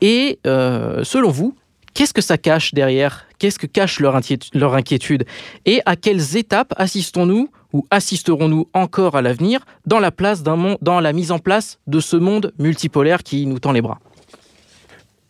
[0.00, 1.56] Et euh, selon vous,
[1.94, 3.26] qu'est-ce que ça cache derrière?
[3.38, 5.24] Qu'est-ce que cache leur, inquiétude,
[5.64, 11.78] Et à quelles étapes assistons-nous ou assisterons-nous encore à l'avenir dans la mise en place
[11.86, 13.98] de ce monde multipolaire qui nous tend les bras?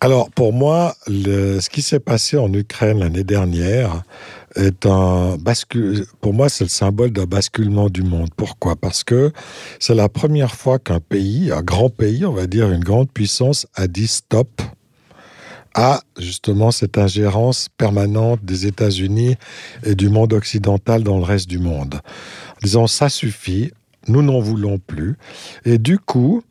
[0.01, 4.05] Alors, pour moi, le, ce qui s'est passé en Ukraine l'année dernière
[4.55, 6.07] est un bascule.
[6.21, 8.29] Pour moi, c'est le symbole d'un basculement du monde.
[8.37, 8.77] Pourquoi?
[8.77, 9.33] Parce que
[9.81, 13.67] c'est la première fois qu'un pays, un grand pays, on va dire une grande puissance,
[13.75, 14.63] a dit stop
[15.75, 19.35] à justement cette ingérence permanente des États-Unis
[19.85, 21.97] et du monde occidental dans le reste du monde.
[21.97, 23.73] En disant ça suffit,
[24.07, 25.17] nous n'en voulons plus.
[25.65, 26.43] Et du coup,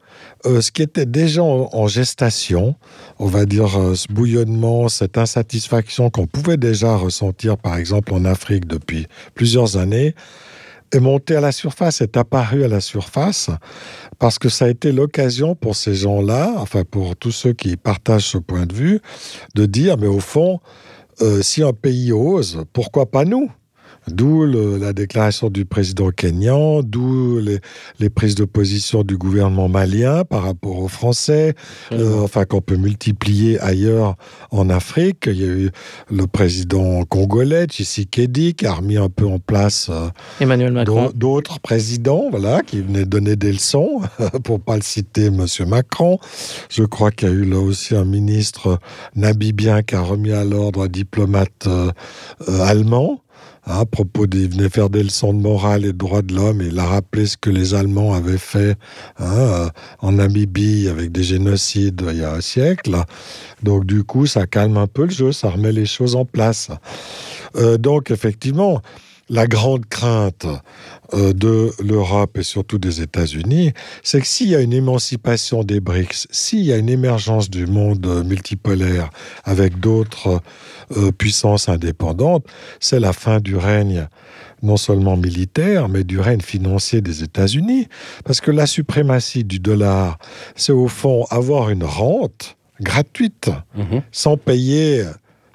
[0.47, 2.75] euh, ce qui était déjà en, gestation,
[3.19, 8.23] on va dire euh, ce bouillonnement, cette insatisfaction qu'on pouvait déjà ressentir par exemple en
[8.25, 10.15] Afrique depuis plusieurs années,
[10.93, 13.49] est monté à la surface, est apparu à la surface,
[14.19, 18.27] parce que ça a été l'occasion pour ces gens-là, enfin pour tous ceux qui partagent
[18.27, 19.01] ce point de vue,
[19.53, 20.59] de dire, mais au fond,
[21.21, 23.51] euh, si un pays ose, pourquoi pas nous?
[24.07, 27.59] D'où la déclaration du président kenyan, d'où les,
[27.99, 31.55] les, prises de position du gouvernement malien par rapport aux Français,
[31.91, 31.95] mmh.
[31.95, 34.15] euh, enfin qu'on peut multiplier ailleurs
[34.51, 35.25] en Afrique.
[35.27, 35.71] Il y a eu
[36.09, 40.07] le président congolais, Tshisekedi, qui a remis un peu en place euh,
[40.39, 41.11] Emmanuel Macron.
[41.13, 44.01] d'autres présidents, voilà, qui venaient donner des leçons,
[44.43, 46.17] pour pas le citer, Monsieur Macron.
[46.69, 48.79] Je crois qu'il y a eu là aussi un ministre
[49.15, 51.91] namibien qui a remis à l'ordre un diplomate euh,
[52.47, 53.21] allemand
[53.67, 56.67] à propos des venait faire des leçons de morale et de droits de l'homme et
[56.67, 58.77] il a rappelé ce que les Allemands avaient fait
[59.19, 62.95] hein, en Namibie avec des génocides il y a un siècle.
[63.63, 66.69] Donc du coup, ça calme un peu le jeu, ça remet les choses en place.
[67.57, 68.81] Euh, donc effectivement,
[69.29, 70.47] la grande crainte
[71.13, 76.27] de l'Europe et surtout des États-Unis, c'est que s'il y a une émancipation des BRICS,
[76.31, 79.09] s'il y a une émergence du monde multipolaire
[79.43, 80.41] avec d'autres
[80.95, 82.45] euh, puissances indépendantes,
[82.79, 84.07] c'est la fin du règne
[84.63, 87.87] non seulement militaire, mais du règne financier des États-Unis.
[88.25, 90.17] Parce que la suprématie du dollar,
[90.55, 94.01] c'est au fond avoir une rente gratuite, mm -hmm.
[94.11, 95.03] sans payer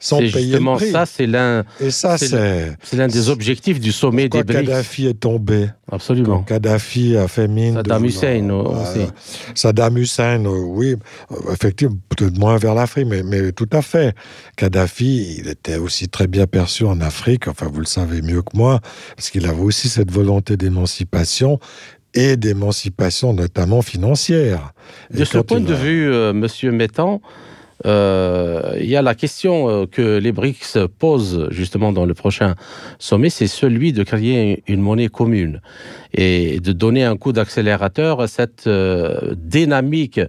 [0.03, 0.91] sans payer justement le prix.
[0.91, 1.65] ça, c'est l'un.
[1.81, 4.67] Et ça, c'est c'est l'un des objectifs du sommet des BRICS.
[4.67, 5.69] Kadhafi est tombé.
[5.91, 6.39] Absolument.
[6.39, 7.75] Quand Kadhafi a fait mine.
[7.75, 8.99] Saddam Hussein de, aussi.
[8.99, 9.07] Euh,
[9.55, 10.97] Saddam Hussein, oui,
[11.53, 14.17] effectivement, peut-être moins vers l'Afrique, mais, mais tout à fait.
[14.57, 18.57] Kadhafi, il était aussi très bien perçu en Afrique, enfin, vous le savez mieux que
[18.57, 18.81] moi,
[19.15, 21.61] parce qu'il avait aussi cette volonté d'émancipation
[22.15, 24.73] et d'émancipation notamment financière.
[25.13, 27.52] De et ce point de vue, euh, Monsieur Mettan, euh,
[27.85, 32.55] il y a la question euh, que les BRICS posent justement dans le prochain
[32.99, 35.61] sommet, c'est celui de créer une monnaie commune
[36.13, 40.21] et de donner un coup d'accélérateur à cette euh, dynamique.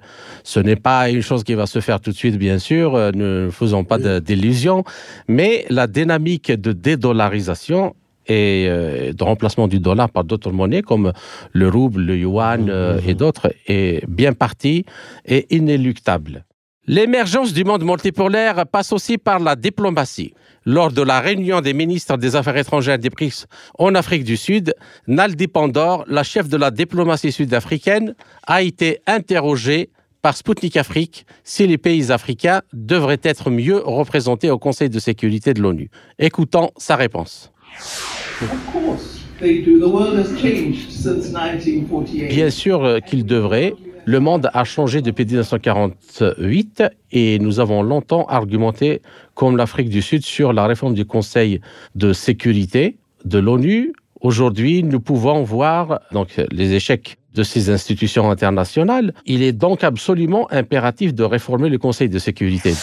[0.44, 3.50] Ce n'est pas une chose qui va se faire tout de suite, bien sûr, ne
[3.52, 4.84] faisons pas d'illusions,
[5.28, 7.96] mais la dynamique de dédollarisation
[8.28, 8.70] et
[9.14, 11.12] de remplacement du dollar par d'autres monnaies comme
[11.52, 13.18] le rouble, le yuan mmh, et mmh.
[13.18, 14.86] d'autres est bien partie
[15.26, 16.46] et inéluctable.
[16.86, 20.34] L'émergence du monde multipolaire passe aussi par la diplomatie.
[20.66, 23.46] Lors de la réunion des ministres des Affaires étrangères des BRICS
[23.80, 24.74] en Afrique du Sud,
[25.08, 28.16] Naldi Pandor, la chef de la diplomatie sud-africaine,
[28.48, 29.92] a été interrogée
[30.22, 35.54] par Sputnik Afrique si les pays africains devraient être mieux représentés au Conseil de sécurité
[35.54, 35.90] de l'ONU.
[36.20, 37.54] Écoutons sa réponse.
[42.30, 43.74] Bien sûr euh, qu'ils devraient.
[44.06, 49.02] Le monde a changé depuis 1948 et nous avons longtemps argumenté,
[49.34, 51.62] comme l'Afrique du Sud, sur la réforme du Conseil
[51.96, 53.94] de sécurité de l'ONU.
[54.20, 59.14] Aujourd'hui, nous pouvons voir donc, les échecs de ces institutions internationales.
[59.26, 62.74] Il est donc absolument impératif de réformer le Conseil de sécurité.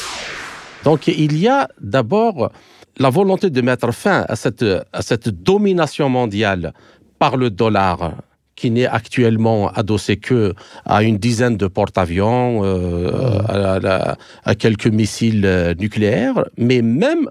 [0.84, 2.50] Donc il y a d'abord
[2.96, 6.72] la volonté de mettre fin à cette, à cette domination mondiale
[7.18, 8.14] par le dollar
[8.60, 10.52] qui n'est actuellement adossé que
[10.84, 17.30] à une dizaine de porte-avions, euh, à, quelques missiles euh, nucléaires, mais même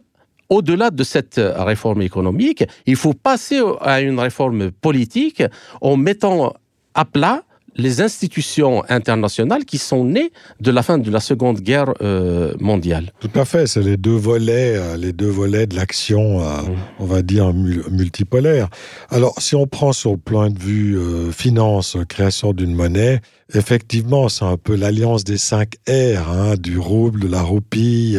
[0.49, 5.43] au-delà de cette réforme économique, il faut passer à une réforme politique
[5.81, 6.53] en mettant
[6.95, 7.43] à plat
[7.75, 13.12] les institutions internationales qui sont nées de la fin de la Seconde Guerre euh, mondiale.
[13.19, 16.75] Tout à fait, c'est les deux volets, euh, les deux volets de l'action, euh, mmh.
[16.99, 18.69] on va dire multipolaire.
[19.10, 20.99] Alors, si on prend sur le plan de vue
[21.32, 23.21] finance, création d'une monnaie,
[23.53, 28.17] effectivement, c'est un peu l'alliance des cinq R, hein, du rouble, de la roupie,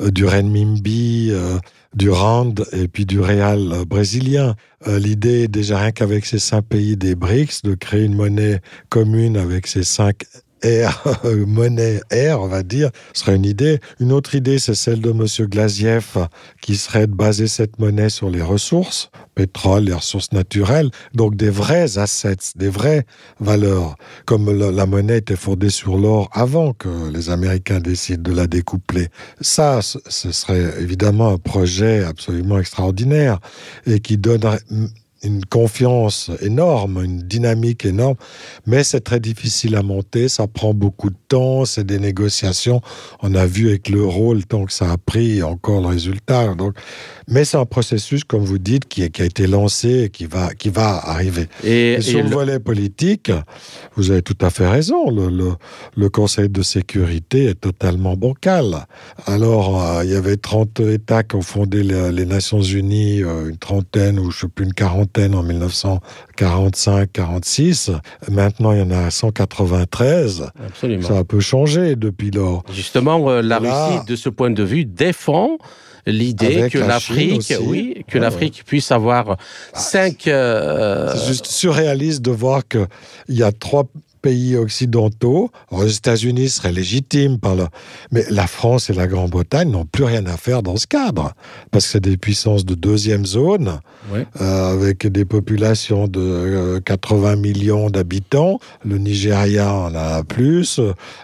[0.00, 1.32] du renminbi
[1.94, 4.54] du rand et puis du euh, brésilien.
[4.86, 9.36] Euh, l'idée, déjà rien qu'avec ces cinq pays des BRICS, de créer une monnaie commune
[9.36, 10.24] avec ces cinq
[10.64, 13.80] R, monnaie R, on va dire, serait une idée.
[14.00, 15.26] Une autre idée, c'est celle de M.
[15.48, 16.28] Glaziev,
[16.60, 21.50] qui serait de baser cette monnaie sur les ressources, pétrole, les ressources naturelles, donc des
[21.50, 23.06] vrais assets, des vraies
[23.40, 23.96] valeurs,
[24.26, 29.08] comme la monnaie était fondée sur l'or avant que les Américains décident de la découpler.
[29.40, 33.38] Ça, ce serait évidemment un projet absolument extraordinaire
[33.86, 34.60] et qui donnerait
[35.22, 38.16] une confiance énorme, une dynamique énorme,
[38.66, 42.80] mais c'est très difficile à monter, ça prend beaucoup de temps, c'est des négociations.
[43.22, 46.54] On a vu avec l'euro le temps que ça a pris, encore le résultat.
[46.54, 46.74] Donc,
[47.28, 50.54] mais c'est un processus, comme vous dites, qui, qui, a été lancé et qui va,
[50.54, 51.48] qui va arriver.
[51.62, 53.30] Et, sur le, volet politique,
[53.94, 55.54] vous avez tout à fait raison, le,
[55.96, 58.86] le, Conseil de sécurité est totalement bancal.
[59.24, 63.56] Alors, euh, il y avait 30 États qui ont fondé les, Nations Unies, euh, une
[63.56, 65.44] trentaine ou je ne sais plus, une quarantaine en
[66.38, 67.98] 1945-46.
[68.30, 70.50] Maintenant, il y en a 193.
[70.66, 71.06] Absolument.
[71.06, 72.62] Ça a un peu changé depuis lors.
[72.72, 75.58] Justement, euh, la Russie, de ce point de vue, défend
[76.06, 79.36] l'idée que l'Afrique, oui, que l'Afrique puisse avoir bah,
[79.74, 80.26] cinq.
[80.26, 82.86] Euh, C'est juste surréaliste de voir qu'il
[83.28, 83.84] y a trois
[84.22, 85.50] pays occidentaux.
[85.72, 87.68] les États-Unis seraient légitimes par là,
[88.12, 91.32] mais la France et la Grande-Bretagne n'ont plus rien à faire dans ce cadre
[91.70, 93.80] parce que c'est des puissances de deuxième zone
[94.40, 98.58] euh, avec des populations de 80 euh, millions d'habitants.
[98.84, 100.80] Le Nigeria en a plus.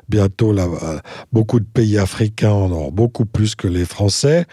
[0.09, 0.99] Bientôt, là, euh,
[1.33, 4.47] beaucoup de pays africains en auront beaucoup plus que les Français.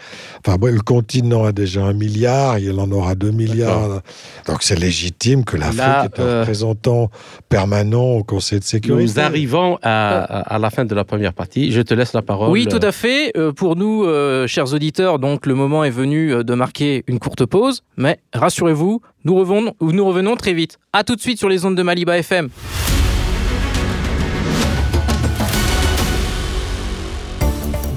[0.44, 4.02] Enfin, le continent a déjà un milliard, il en aura deux milliards.
[4.46, 5.80] Donc, c'est légitime que l'Afrique
[6.18, 7.10] ait un représentant
[7.48, 9.02] permanent au Conseil de sécurité.
[9.02, 11.72] Nous arrivons à, la fin de la première partie.
[11.72, 12.50] Je te laisse la parole.
[12.50, 13.32] Oui, tout à fait.
[13.56, 14.06] pour nous,
[14.46, 19.34] chers auditeurs, donc le moment est venu de marquer une courte pause, mais rassurez-vous, nous
[19.34, 20.78] revenons, nous revenons très vite.
[20.92, 22.50] A tout de suite sur les ondes de Maliba FM.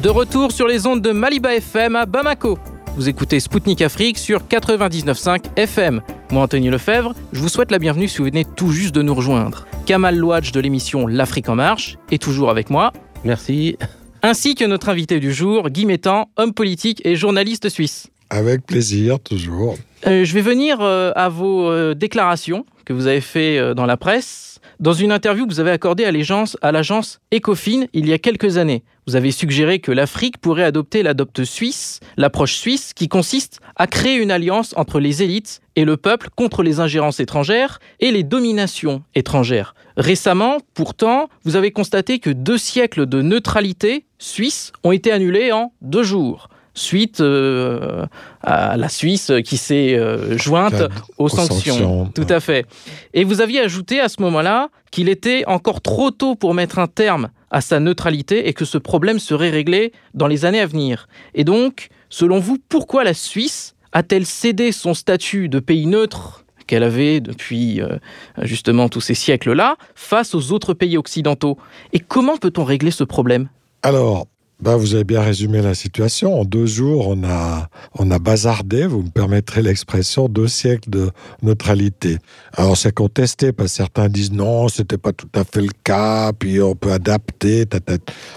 [0.02, 2.58] De retour sur les ondes de Maliba FM à Bamako.
[2.95, 6.02] Vous écoutez Spoutnik Afrique sur 99.5 FM.
[6.32, 9.15] Moi, Anthony Lefebvre, je vous souhaite la bienvenue si vous venez tout juste de nous
[9.15, 9.65] rejoindre.
[9.88, 12.94] Kamal Louadj de l'émission L'Afrique en marche est toujours avec moi.
[13.26, 13.78] Merci.
[14.22, 18.10] Ainsi que notre invité du jour, Guy Métan, homme politique et journaliste suisse.
[18.30, 19.76] Avec plaisir, toujours.
[20.06, 23.98] Euh, je vais venir euh, à vos euh, déclarations que vous avez fait dans la
[23.98, 24.49] presse.
[24.80, 28.86] Dans une interview que vous avez accordée à l'agence Ecofin il y a quelques années,
[29.08, 34.15] vous avez suggéré que l'Afrique pourrait adopter l'adopte suisse, l'approche suisse qui consiste à créer
[34.15, 39.04] une alliance entre les élites et le peuple contre les ingérences étrangères et les dominations
[39.15, 39.76] étrangères.
[39.98, 45.74] Récemment, pourtant, vous avez constaté que deux siècles de neutralité suisse ont été annulés en
[45.82, 46.48] deux jours
[46.80, 48.06] suite euh,
[48.42, 50.82] à la Suisse qui s'est euh, jointe
[51.18, 51.74] aux, aux sanctions.
[51.74, 52.12] sanctions.
[52.15, 52.65] Tout à fait.
[53.13, 56.88] Et vous aviez ajouté à ce moment-là qu'il était encore trop tôt pour mettre un
[56.88, 61.08] terme à sa neutralité et que ce problème serait réglé dans les années à venir.
[61.34, 66.84] Et donc, selon vous, pourquoi la Suisse a-t-elle cédé son statut de pays neutre qu'elle
[66.84, 67.98] avait depuis euh,
[68.44, 71.58] justement tous ces siècles-là face aux autres pays occidentaux?
[71.94, 73.49] Et comment peut-on régler ce problème?
[73.82, 74.28] Alors,
[74.62, 76.39] ben, vous avez bien résumé la situation.
[76.39, 81.12] En deux jours, on a, on a bazardé, vous me permettrez l'expression, deux siècles de
[81.41, 82.18] neutralité.
[82.55, 86.34] Alors c'est contesté parce que certains disent non, c'était pas tout à fait le cas,
[86.34, 87.66] puis on peut adapter.
[87.66, 87.93] Tata.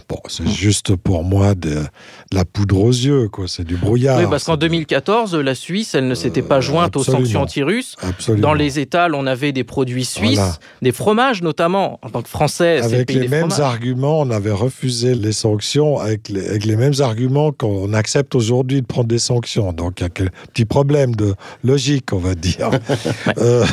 [0.08, 1.82] Bon, c'est juste pour moi de, de,
[2.32, 3.48] la poudre aux yeux, quoi.
[3.48, 4.20] C'est du brouillard.
[4.20, 7.96] Oui, parce qu'en 2014, la Suisse, elle ne s'était pas jointe euh, aux sanctions anti-russes.
[8.38, 10.54] Dans les étals, on avait des produits suisses, voilà.
[10.82, 11.98] des fromages notamment.
[12.02, 13.60] En tant que Français, avec le les mêmes fromages.
[13.60, 18.82] arguments, on avait refusé les sanctions avec les, avec les mêmes arguments qu'on accepte aujourd'hui
[18.82, 19.72] de prendre des sanctions.
[19.72, 21.34] Donc il y a un petit problème de
[21.64, 22.70] logique, on va dire.
[23.38, 23.64] euh,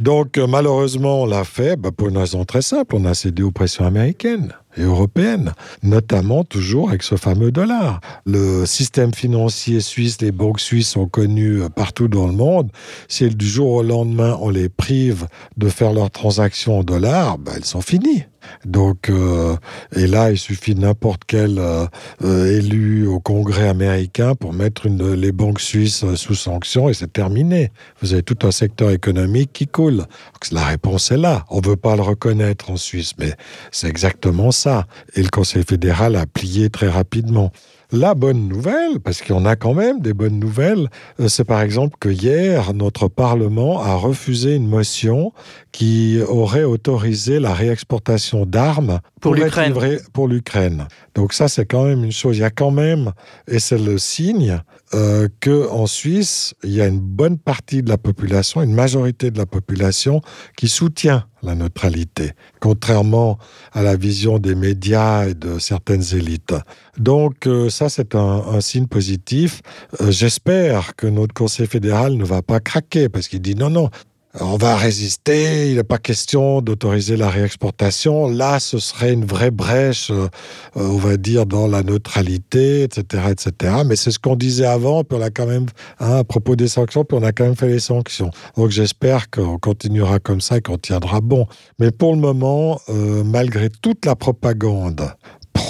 [0.00, 2.96] donc malheureusement, on l'a fait bah, pour une raison très simple.
[2.96, 5.52] On a cédé aux pressions américaines et européenne,
[5.82, 8.00] notamment toujours avec ce fameux dollar.
[8.24, 12.70] Le système financier suisse, les banques suisses sont connues partout dans le monde.
[13.08, 17.52] Si du jour au lendemain on les prive de faire leurs transactions en dollars, ben,
[17.56, 18.24] elles sont finies.
[18.64, 19.56] Donc, euh,
[19.94, 21.86] et là, il suffit n'importe quel euh,
[22.24, 27.70] euh, élu au Congrès américain pour mettre les banques suisses sous sanction et c'est terminé.
[28.00, 30.04] Vous avez tout un secteur économique qui coule.
[30.52, 31.44] La réponse est là.
[31.50, 33.34] On ne veut pas le reconnaître en Suisse, mais
[33.70, 34.86] c'est exactement ça.
[35.14, 37.52] Et le Conseil fédéral a plié très rapidement.
[37.92, 40.88] La bonne nouvelle, parce qu'il y en a quand même des bonnes nouvelles,
[41.26, 45.32] c'est par exemple que hier, notre Parlement a refusé une motion
[45.72, 50.88] qui aurait autorisé la réexportation d'armes pour, pour pour l'Ukraine.
[51.14, 52.36] Donc ça, c'est quand même une chose.
[52.36, 53.12] Il y a quand même,
[53.46, 54.60] et c'est le signe,
[54.94, 59.38] euh, qu'en Suisse, il y a une bonne partie de la population, une majorité de
[59.38, 60.20] la population
[60.56, 63.38] qui soutient la neutralité, contrairement
[63.72, 66.54] à la vision des médias et de certaines élites.
[66.98, 69.62] Donc euh, ça, c'est un, un signe positif.
[70.00, 73.90] Euh, J'espère que notre Conseil fédéral ne va pas craquer parce qu'il dit non, non,
[74.38, 78.28] on va résister, il n'est pas question d'autoriser la réexportation.
[78.28, 80.28] Là, ce serait une vraie brèche, euh,
[80.76, 83.24] on va dire, dans la neutralité, etc.
[83.30, 83.82] etc.
[83.84, 85.66] Mais c'est ce qu'on disait avant, puis on a quand même,
[85.98, 88.30] hein, à propos des sanctions, puis on a quand même fait les sanctions.
[88.56, 91.46] Donc j'espère qu'on continuera comme ça et qu'on tiendra bon.
[91.80, 95.12] Mais pour le moment, euh, malgré toute la propagande,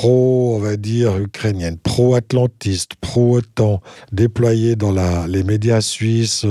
[0.00, 3.82] pro, on va dire, ukrainienne, pro-atlantiste, pro-OTAN,
[4.12, 4.94] déployée dans
[5.26, 6.46] les médias suisses,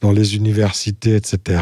[0.00, 1.60] dans les universités, etc.,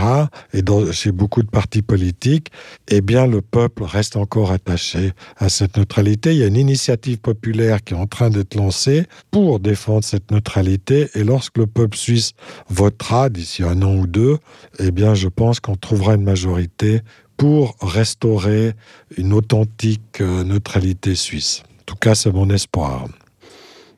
[0.53, 2.53] et dans, chez beaucoup de partis politiques,
[2.87, 6.31] eh bien, le peuple reste encore attaché à cette neutralité.
[6.31, 10.31] Il y a une initiative populaire qui est en train d'être lancée pour défendre cette
[10.31, 12.31] neutralité, et lorsque le peuple suisse
[12.69, 14.39] votera d'ici un an ou deux,
[14.79, 17.01] eh bien, je pense qu'on trouvera une majorité
[17.37, 18.73] pour restaurer
[19.17, 21.63] une authentique euh, neutralité suisse.
[21.81, 23.07] En tout cas, c'est mon espoir.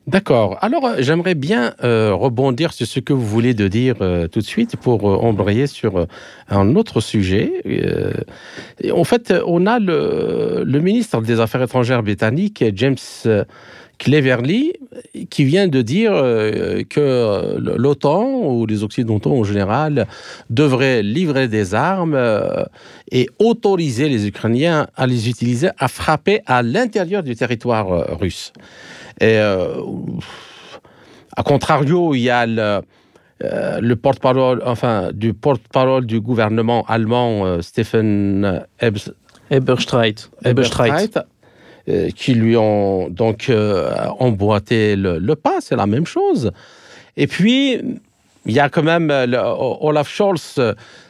[0.07, 0.57] D'accord.
[0.61, 4.45] Alors, j'aimerais bien euh, rebondir sur ce que vous voulez de dire euh, tout de
[4.45, 6.05] suite pour euh, embrayer sur euh,
[6.47, 7.61] un autre sujet.
[7.65, 8.13] Euh,
[8.89, 12.95] en fait, on a le ministre des Affaires étrangères britannique, James
[13.97, 14.73] Cleverly,
[15.29, 20.07] qui vient de dire euh, que l'OTAN ou les Occidentaux en général
[20.49, 22.63] devraient livrer des armes euh,
[23.11, 28.53] et autoriser les Ukrainiens à les utiliser à frapper à l'intérieur du territoire euh, russe.
[29.19, 29.81] Et euh,
[31.35, 32.81] à contrario, il y a le,
[33.43, 39.11] euh, le porte-parole enfin du porte-parole du gouvernement allemand euh, Stephen Ebs
[39.49, 40.29] Eberstreit.
[40.43, 40.91] Eberstreit.
[40.91, 41.23] Eberstreit
[41.89, 46.51] euh, qui lui ont donc euh, emboîté le, pas, c'est la même chose.
[47.15, 47.79] Et puis,
[48.45, 49.25] il y a quand même euh,
[49.79, 50.59] Olaf Scholz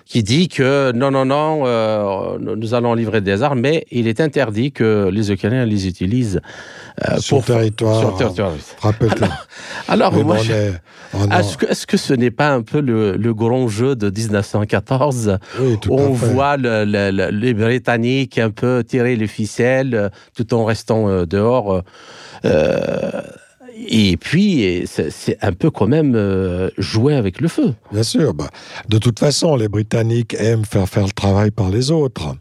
[0.07, 4.21] qui dit que non, non, non, euh, nous allons livrer des armes, mais il est
[4.21, 6.39] interdit que les Ukrainiens les utilisent
[7.07, 8.53] euh, sur, pour, territoire, sur territoire.
[8.79, 9.11] Rappelle
[9.89, 13.67] alors, alors moi, est-ce que, est que ce n'est pas un peu le, le grand
[13.67, 19.27] jeu de 1914 oui, où on voit le, le, les Britanniques un peu tirer les
[19.27, 21.83] ficelles tout en restant euh, dehors
[22.45, 23.21] euh,
[23.87, 27.73] et puis c'est un peu quand même euh, jouer avec le feu.
[27.91, 28.49] Bien sûr, bah,
[28.89, 32.35] de toute façon les Britanniques aiment faire faire le travail par les autres.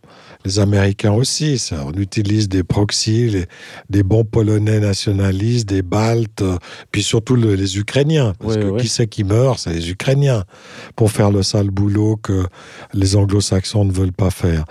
[0.46, 1.58] Les Américains aussi.
[1.58, 1.84] Ça.
[1.86, 3.46] On utilise des proxys, les,
[3.90, 6.56] des bons Polonais nationalistes, des Baltes, euh,
[6.90, 8.32] puis surtout le, les Ukrainiens.
[8.38, 9.58] Parce que qui c'est qui meurt?
[9.58, 10.44] C'est les Ukrainiens
[10.94, 12.46] pour faire le sale boulot que
[12.94, 14.64] les Anglo-Saxons ne veulent pas faire.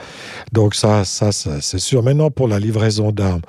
[0.51, 2.01] Donc ça, ça, ça, c'est sûr.
[2.03, 3.41] Maintenant, pour la livraison d'armes,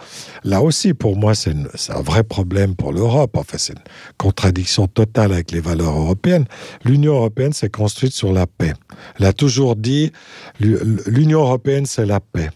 [0.45, 1.55] là aussi, pour moi, c'est
[1.89, 3.37] un vrai problème pour l'Europe.
[3.37, 3.83] Enfin, c'est une
[4.19, 6.47] contradiction totale avec les valeurs européennes.
[6.85, 8.73] L'Union européenne s'est construite sur la paix.
[9.19, 10.13] Elle a toujours dit
[10.61, 12.51] l'U- l'Union européenne, c'est la paix.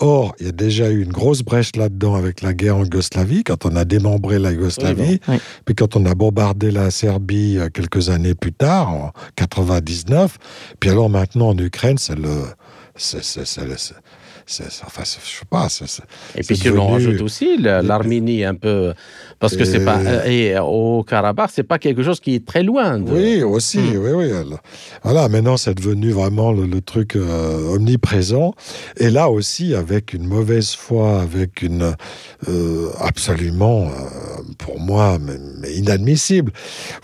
[0.00, 3.42] Or, il y a déjà eu une grosse brèche là-dedans avec la guerre en Yougoslavie,
[3.44, 5.38] quand on a démembré la Yougoslavie, Oui.
[5.64, 10.36] puis quand on a bombardé la Serbie euh, quelques années plus tard, en 99,
[10.80, 12.44] puis alors maintenant en Ukraine, c'est le...
[12.96, 13.94] c'est- c'est- c'est-
[14.84, 16.02] enfin, c'est- je sais pas, c'est- c'est-
[16.36, 18.94] Et puis C'est si l'on devenu- rajoute aussi la- l'Arménie un peu,
[19.38, 22.46] parce que c'est Et- pas euh, et au Karabakh, c'est pas quelque chose qui est
[22.46, 22.98] très loin.
[22.98, 23.10] De...
[23.12, 23.96] Oui, aussi, Hmm.
[24.04, 24.30] oui, oui.
[25.02, 28.54] Voilà, maintenant c'est devenu vraiment le, le truc euh, omniprésent.
[28.96, 31.94] Et là aussi, avec une mauvaise foi, avec une
[32.48, 36.52] euh, absolument, euh, pour moi, mais, mais inadmissible.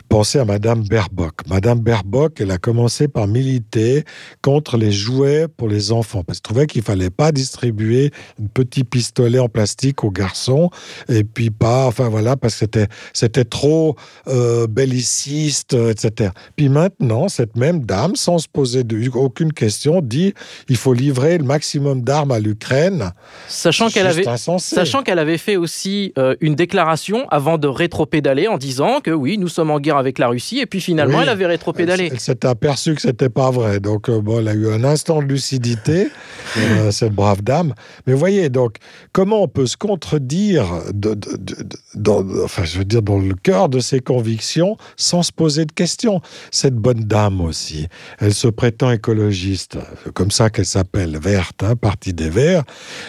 [0.08, 1.34] Pensez à Madame Baerbock.
[1.48, 4.04] Madame Baerbock, elle a commencé par militer
[4.42, 8.10] contre les jouets pour les enfants, parce qu'elle trouvait qu'il fallait pas distribuer
[8.42, 10.70] un petit pistolet en plastique aux garçons,
[11.08, 13.96] et puis pas, enfin voilà, parce que c'était c'était trop
[14.28, 16.30] euh, belliciste, etc.
[16.56, 20.32] Puis maintenant, cette même dame, sans se poser de, aucune question, dit
[20.68, 23.12] il faut livrer le maximum d'armes à l'Ukraine.
[23.48, 24.74] Sachant C'est qu'elle avait, insensé.
[24.74, 29.38] Sachant qu'elle avait fait aussi euh, une déclaration avant de rétropédaler en disant que oui,
[29.38, 31.24] nous sommes en guerre avec la Russie, et puis finalement, Oui.
[31.24, 32.08] elle avait Elle, rétropédalé.
[32.10, 33.80] elle s'était aperçue que c'était pas vrai.
[33.80, 36.08] Donc, euh, bon, elle a eu un instant de lucidité,
[36.58, 37.74] euh, cette brave dame.
[38.06, 38.76] Mais voyez, donc,
[39.12, 43.68] comment on peut se contredire de, de- dans, enfin, je veux dire, dans le cœur
[43.70, 46.20] de ses convictions sans se poser de questions
[46.50, 47.86] Cette bonne dame aussi,
[48.18, 49.78] elle se prétend écologiste,
[50.12, 52.64] comme ça qu'elle s'appelle, verte, hein, partie des Verts.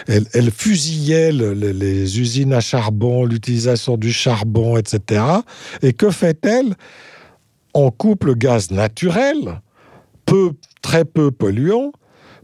[0.06, 5.22] Elle, fusillait le- le- les usines à charbon, l'utilisation du charbon, etc.
[5.82, 6.74] Et que fait-elle
[7.78, 9.60] on coupe le gaz naturel,
[10.24, 11.92] peu, très peu polluant,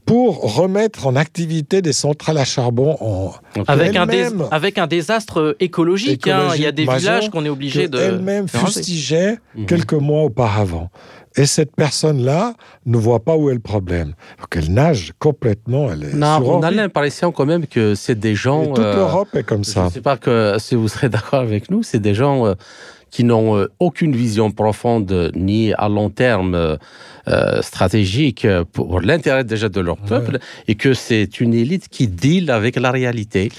[0.05, 3.33] pour remettre en activité des centrales à charbon en
[3.69, 6.49] Avec un, dés- avec un désastre écologique, hein.
[6.57, 7.99] il y a des villages qu'on est obligé de.
[7.99, 9.67] elle-même fustigeait Mhm.
[9.67, 10.91] quelques mois auparavant.
[11.37, 14.09] Et cette personne-là ne voit pas où est le problème.
[14.39, 15.91] Donc elle nage complètement.
[15.91, 18.67] Elle est Non, on a l'impression quand même que c'est des Et gens.
[18.67, 19.85] toute euh, l'Europe est comme Je ça.
[19.85, 22.55] ne sais pas que, si vous serez d'accord avec nous, c'est des gens euh,
[23.13, 26.77] qui n'ont euh, aucune vision profonde ni à long terme euh,
[27.29, 30.09] euh, stratégique pour l'intérêt déjà de leur Ouais.
[30.09, 33.53] peuple et que c'est une élite qui deal avec la réalité.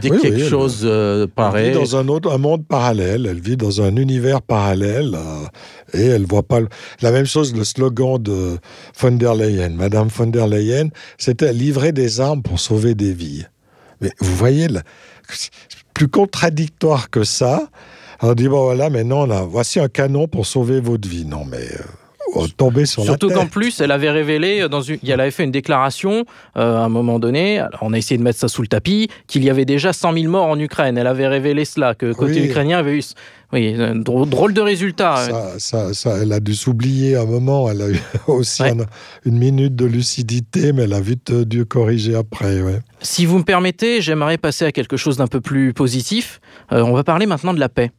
[0.00, 3.40] Dès Oui, quelque oui, chose euh, Elle vit dans un autre un monde parallèle, elle
[3.40, 6.68] vit dans un univers parallèle euh, et elle voit pas le-
[7.00, 7.54] la même chose.
[7.56, 8.58] Le slogan de
[9.00, 13.46] von der Leyen, Madame von der Leyen, c'était livrer des armes pour sauver des vies.
[14.02, 14.68] Mais vous voyez,
[15.94, 17.68] plus contradictoire que ça.
[18.22, 21.24] On dit bon voilà, maintenant là, voici un canon pour sauver votre vie.
[21.24, 21.58] Non mais
[22.36, 25.44] euh, tomber sur Surtout qu'en plus, elle avait révélé, euh, dans une, elle avait fait
[25.44, 26.24] une déclaration
[26.56, 29.08] euh, à un moment donné, alors on a essayé de mettre ça sous le tapis,
[29.28, 30.98] qu'il y avait déjà 100 000 morts en Ukraine.
[30.98, 32.46] Elle avait révélé cela, que côté Oui.
[32.46, 33.02] ukrainien avait eu.
[33.54, 35.16] Oui, un drôle, de résultat.
[35.16, 37.70] Ça, ça, ça, elle a dû s'oublier un moment.
[37.70, 38.72] Elle a eu aussi Ouais.
[38.72, 38.84] un-
[39.24, 42.60] une minute de lucidité, mais elle a vite euh, dû corriger après.
[42.60, 42.80] Ouais.
[43.00, 46.40] Si vous me permettez, j'aimerais passer à quelque chose d'un peu plus positif.
[46.72, 47.90] Euh, on va parler maintenant de la paix.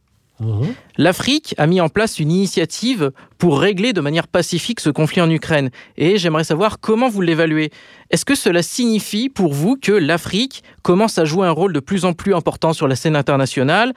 [0.96, 5.30] L'Afrique a mis en place une initiative pour régler de manière pacifique ce conflit en
[5.30, 5.70] Ukraine.
[5.96, 7.70] Et j'aimerais savoir comment vous l'évaluez.
[8.10, 12.04] Est-ce que cela signifie pour vous que l'Afrique commence à jouer un rôle de plus
[12.04, 13.92] en plus important sur la scène internationale?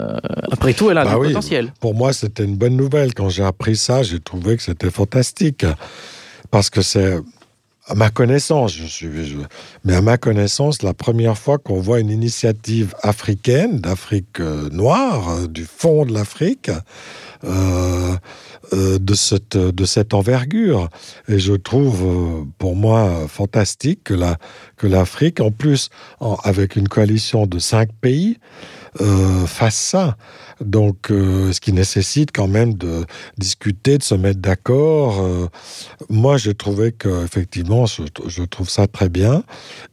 [0.00, 0.16] Euh,
[0.50, 1.28] Après tout, elle a Bah du oui.
[1.28, 1.72] potentiel.
[1.80, 3.12] Pour moi, c'était une bonne nouvelle.
[3.12, 5.66] Quand j'ai appris ça, j'ai trouvé que c'était fantastique.
[6.50, 7.18] Parce que c'est,
[7.86, 9.08] à ma connaissance, je suis,
[9.84, 15.28] mais à ma connaissance, la première fois qu'on voit une initiative africaine, d'Afrique euh, noire,
[15.30, 16.70] euh, du fond de l'Afrique,
[17.44, 18.16] euh,
[18.72, 20.88] de, cette, envergure.
[21.28, 24.38] Et je trouve, pour moi, fantastique que la-
[24.78, 25.90] que l'Afrique, en plus,
[26.42, 28.38] avec une coalition de cinq pays,
[29.46, 30.16] fasse ça.
[30.64, 33.04] Donc, euh, ce qui nécessite quand même de
[33.38, 35.20] discuter, de se mettre d'accord.
[35.20, 35.46] Euh,
[36.08, 39.44] moi, j'ai trouvé que effectivement, je, trouve ça très bien.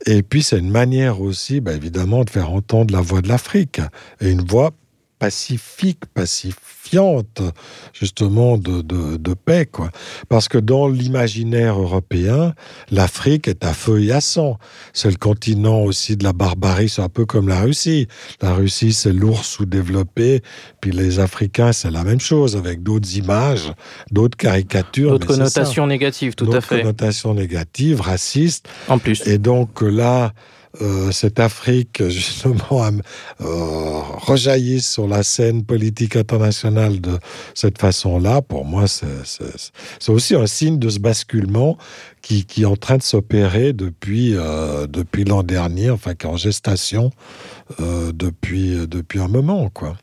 [0.05, 3.81] Et puis, c'est une manière aussi, bah, évidemment, de faire entendre la voix de l'Afrique
[4.19, 4.71] et une voix
[5.21, 7.43] pacifique, pacifiante,
[7.93, 9.67] justement, de, de, de paix.
[9.67, 9.91] Quoi.
[10.29, 12.55] Parce que dans l'imaginaire européen,
[12.89, 14.57] l'Afrique est à feu et à sang.
[14.93, 18.07] C'est le continent aussi de la barbarie, c'est un peu comme la Russie.
[18.41, 20.41] La Russie, c'est l'ours sous-développé,
[20.81, 23.71] puis les Africains, c'est la même chose, avec d'autres images,
[24.09, 25.11] d'autres caricatures.
[25.11, 26.79] D'autres connotations négatives, tout à fait.
[26.79, 28.67] connotations négatives, racistes.
[28.87, 29.21] En plus.
[29.27, 30.33] Et donc là,
[30.79, 32.89] euh, cette Afrique, justement,
[33.41, 37.19] euh, rejaillit sur la scène politique internationale de
[37.53, 41.77] cette façon-là, pour moi, c'est aussi un signe de ce basculement
[42.21, 46.37] qui, est en train de s'opérer depuis, euh, depuis l'an dernier, enfin, qui est en
[46.37, 47.11] gestation
[47.79, 49.97] euh, depuis, depuis un moment, quoi.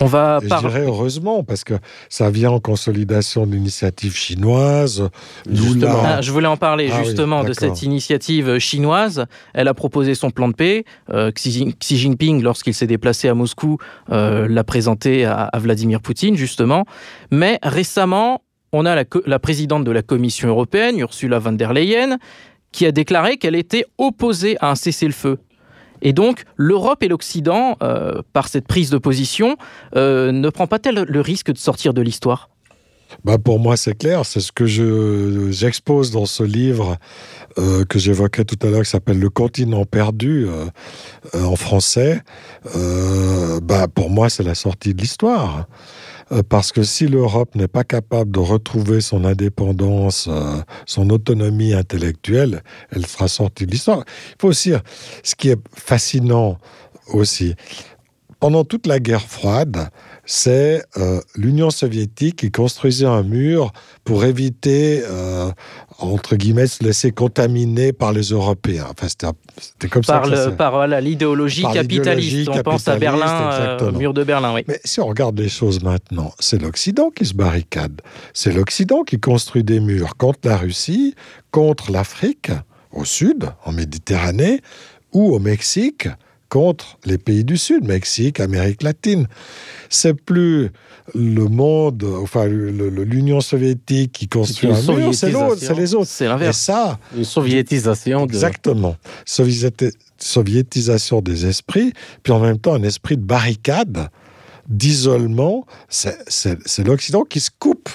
[0.00, 0.62] On va par...
[0.62, 1.74] Je dirais heureusement, parce que
[2.08, 5.08] ça vient en consolidation d'initiatives chinoises.
[5.46, 9.26] Ah, je voulais en parler ah, justement oui, de cette initiative chinoise.
[9.54, 10.84] Elle a proposé son plan de paix.
[11.10, 13.78] Euh, Xi, Jinping, lorsqu'il s'est déplacé à Moscou,
[14.12, 16.84] euh, l'a présenté à, à, Vladimir Poutine, justement.
[17.32, 18.42] Mais récemment,
[18.72, 22.18] on a la, la présidente de la Commission européenne, Ursula von der Leyen,
[22.70, 25.38] qui a déclaré qu'elle était opposée à un cessez-le-feu.
[26.02, 29.56] Et donc, l'Europe et l'Occident, euh, par cette prise de position,
[29.96, 32.50] euh, ne prend pas-elle le risque de sortir de l'histoire?
[33.24, 34.26] Bah pour moi, c'est clair.
[34.26, 36.98] C'est ce que j'expose dans ce livre
[37.56, 40.46] euh, que j'évoquais tout à l'heure, qui s'appelle Le continent perdu
[41.32, 42.20] en français.
[43.62, 45.66] Bah pour moi, c'est la sortie de l'histoire.
[46.32, 51.74] Euh, parce que si l'Europe n'est pas capable de retrouver son indépendance, euh, son autonomie
[51.74, 54.04] intellectuelle, elle sera sortie de l'histoire.
[54.06, 54.72] Il faut aussi,
[55.22, 56.58] ce qui est fascinant
[57.12, 57.54] aussi,
[58.40, 59.88] pendant toute la guerre froide,
[60.30, 63.72] c'est euh, l'Union soviétique qui construisait un mur
[64.04, 65.50] pour éviter, euh,
[65.98, 68.88] entre guillemets, se laisser contaminer par les Européens.
[68.90, 70.50] Enfin, c'était comme par ça.
[70.50, 72.50] Le, par voilà, l'idéologie capitaliste.
[72.50, 74.64] On pense à Berlin, euh, mur de Berlin, oui.
[74.68, 78.02] Mais si on regarde les choses maintenant, c'est l'Occident qui se barricade.
[78.34, 81.14] C'est l'Occident qui construit des murs contre la Russie,
[81.52, 82.50] contre l'Afrique,
[82.92, 84.60] au sud, en Méditerranée,
[85.14, 86.06] ou au Mexique,
[86.48, 89.26] contre les pays du Sud, Mexique, Amérique latine.
[89.88, 90.70] C'est plus
[91.14, 96.08] le monde, enfin l'Union soviétique qui construit un mur, c'est l'autre, c'est les autres.
[96.08, 96.58] C'est l'inverse.
[96.58, 98.26] ça, une soviétisation.
[98.26, 98.32] De...
[98.32, 98.96] Exactement.
[99.24, 99.86] Soviéti
[100.20, 101.92] soviétisation des esprits,
[102.22, 104.08] puis en même temps un esprit de barricade,
[104.68, 105.64] d'isolement.
[105.88, 107.88] C'est l'Occident qui se coupe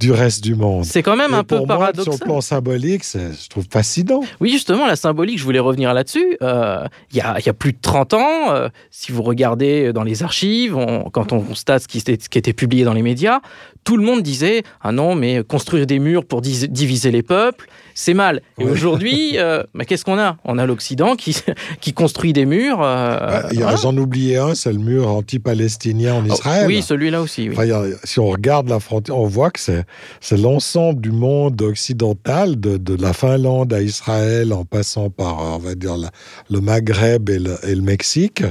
[0.00, 0.84] du reste du monde.
[0.84, 2.04] C'est quand même Et un peu paradoxal.
[2.04, 4.22] Sur le plan symbolique, je trouve fascinant.
[4.40, 6.38] Oui, justement, la symbolique, je voulais revenir là-dessus.
[6.42, 10.22] Euh, il y, y, a plus de 30 ans, euh, si vous regardez dans les
[10.22, 13.40] archives, on, quand on constate ce qui, était, ce qui était publié dans les médias,
[13.84, 18.14] tout le monde disait Ah non, mais construire des murs pour diviser les peuples, c'est
[18.14, 18.42] mal.
[18.58, 18.70] Et ouais.
[18.70, 20.36] aujourd'hui, euh, bah, qu'est-ce qu'on a?
[20.44, 21.36] On a l'Occident qui,
[21.80, 22.82] qui construit des murs.
[22.82, 23.76] Euh, bah, voilà.
[23.76, 26.62] J'en oubliais un, c'est le mur anti-palestinien en Israël.
[26.64, 27.48] Oh, oui, celui-là aussi.
[27.48, 27.54] Oui.
[27.56, 32.58] Enfin, a, si on regarde la frontière, on voit que c'est l'ensemble du monde occidental,
[32.58, 36.10] de, de, la Finlande à Israël, en passant par, on va dire, la,
[36.50, 38.42] le Maghreb et le, et le Mexique,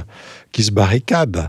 [0.52, 1.48] qui se barricade.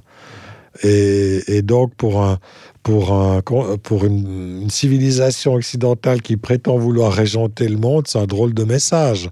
[0.84, 2.40] Et, et donc, pour un,
[2.84, 8.26] pour, un, pour une, une civilisation occidentale qui prétend vouloir régenter le monde, c'est un
[8.26, 9.30] drôle de message.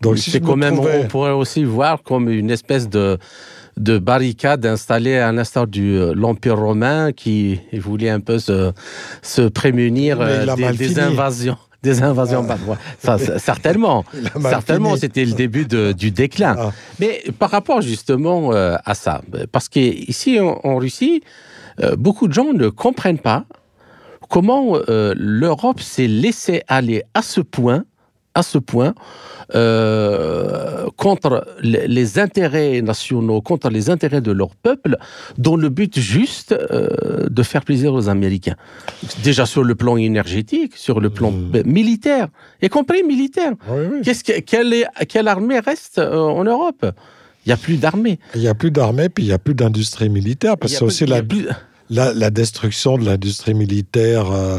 [0.00, 1.02] Donc, si c'est quand même, trouvais...
[1.04, 3.18] on pourrait aussi voir comme une espèce de
[3.76, 8.72] de barricade installée à l'instar de euh, l'Empire romain qui voulait un peu se,
[9.20, 12.78] se prémunir euh, des, des invasions des invasions ah.
[12.98, 14.04] ça, certainement
[14.40, 16.72] certainement c'était le début de, du déclin ah.
[16.98, 19.20] mais par rapport justement euh, à ça
[19.52, 21.22] parce qu'ici en, en Russie
[21.82, 23.44] euh, beaucoup de gens ne comprennent pas
[24.28, 27.84] comment euh, l'Europe s'est laissé aller à ce point
[28.36, 28.94] à ce point
[29.54, 34.98] euh, contre les, les intérêts nationaux, contre les intérêts de leur peuple,
[35.38, 38.56] dont le but juste euh, de faire plaisir aux Américains.
[39.24, 41.62] Déjà sur le plan énergétique, sur le plan mmh.
[41.64, 42.28] militaire,
[42.60, 43.52] y compris militaire.
[43.70, 43.98] Oui, oui.
[44.04, 46.84] Qu'est-ce que, quelle, est, quelle armée reste en Europe?
[47.46, 48.18] Il n'y a plus d'armée.
[48.34, 50.84] Il n'y a plus d'armée, puis il n'y a plus d'industrie militaire, parce que c'est
[50.84, 51.22] aussi la...
[51.22, 51.46] Plus
[51.90, 54.58] la, la destruction de l'industrie militaire euh,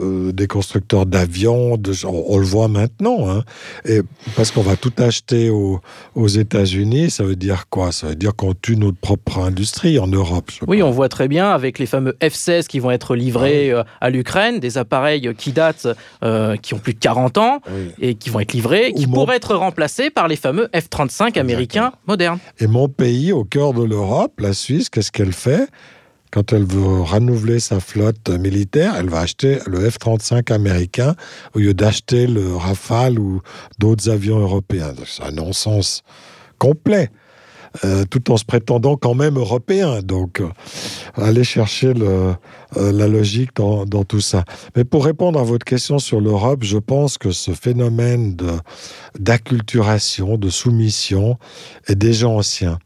[0.00, 1.74] euh, des constructeurs d'avions,
[2.04, 3.44] on, on le voit maintenant, hein,
[3.84, 4.00] et
[4.34, 5.80] parce qu'on va tout acheter au,
[6.14, 7.92] aux États-Unis, ça veut dire quoi?
[7.92, 10.50] Ça veut dire qu'on tue notre propre industrie en Europe.
[10.66, 13.82] Oui, on voit très bien avec les fameux F-16 qui vont être livrés oui.
[14.00, 15.88] à l'Ukraine, des appareils qui datent,
[16.22, 17.90] euh, qui ont plus de 40 ans oui.
[18.00, 19.36] et qui vont être livrés, qui Ou pourraient mon...
[19.36, 22.38] être remplacés par les fameux F-35 américains modernes.
[22.58, 25.68] Et mon pays, au cœur de l'Europe, la Suisse, qu'est-ce qu'elle fait?
[26.36, 31.14] Quand elle veut renouveler sa flotte militaire, elle va acheter le F-35 américain
[31.54, 33.40] au lieu d'acheter le Rafale ou
[33.78, 34.92] d'autres avions européens.
[35.06, 36.02] C'est un non-sens
[36.58, 37.08] complet.
[37.84, 40.00] euh, tout en se prétendant quand même européen.
[40.02, 40.48] Donc, euh,
[41.14, 44.44] allez chercher la logique dans, dans, tout ça.
[44.76, 48.36] Mais pour répondre à votre question sur l'Europe, je pense que ce phénomène
[49.18, 51.38] d'acculturation, de, de soumission
[51.86, 52.78] est déjà ancien.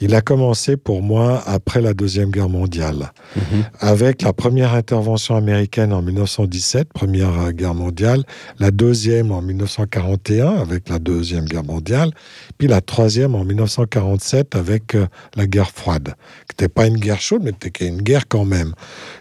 [0.00, 3.40] Il a commencé pour moi après la Deuxième Guerre mondiale, mmh.
[3.80, 8.24] avec la première intervention américaine en 1917, Première Guerre mondiale,
[8.58, 12.12] la deuxième en 1941 avec la Deuxième Guerre mondiale,
[12.56, 16.14] puis la troisième en 1947 avec euh, la guerre froide,
[16.48, 18.72] qui n'était pas une guerre chaude, mais qui était une guerre quand même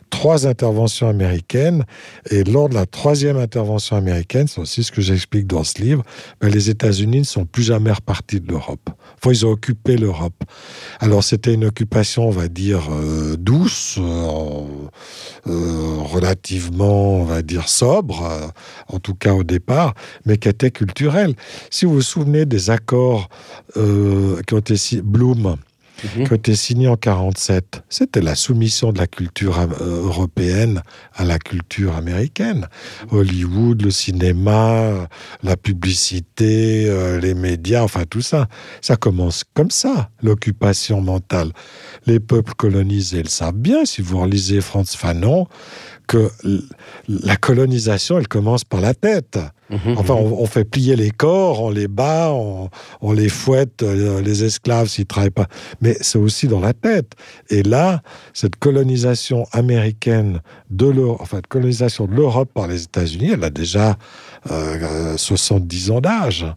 [0.09, 1.85] trois interventions américaines.
[2.29, 6.03] Et lors de la troisième intervention américaine, c'est aussi ce que j'explique dans ce livre,
[6.41, 8.89] ben, les États-Unis ne sont plus jamais repartis de l'Europe.
[9.17, 10.43] Enfin, ils ont occupé l'Europe.
[10.99, 14.63] Alors, c'était une occupation, on va dire, euh, douce, euh,
[15.47, 18.51] euh, relativement, on va dire, sobre,
[18.87, 19.93] en tout cas au départ,
[20.25, 21.35] mais qui était culturelle.
[21.69, 23.29] Si vous vous souvenez des accords
[23.75, 25.57] qui ont été Bloom,
[26.03, 26.23] mmh.
[26.23, 27.83] qui ont été signés en 47.
[27.89, 30.81] C'était la soumission de la culture euh, européenne
[31.15, 32.67] à la culture américaine.
[33.11, 35.07] Hollywood, le cinéma,
[35.43, 38.47] la publicité, euh, les médias, enfin tout ça.
[38.81, 41.51] Ça commence comme ça, l'occupation mentale.
[42.05, 43.85] Les peuples colonisés le savent bien.
[43.85, 45.47] Si vous relisez Franz Fanon,
[46.09, 46.31] que
[47.07, 49.37] la colonisation, elle commence par la tête.
[49.69, 53.83] Mmh, enfin, on, on, fait plier les corps, on les bat, on, on les fouette,
[53.83, 55.45] euh, les esclaves s'ils travaillent pas.
[55.81, 57.13] Mais c'est aussi dans la tête.
[57.51, 58.01] Et là,
[58.33, 60.41] cette colonisation américaine
[60.71, 63.95] de l'Europe, enfin, colonisation de l'Europe par les États-Unis, elle a déjà
[64.49, 66.47] euh, 70 ans d'âge.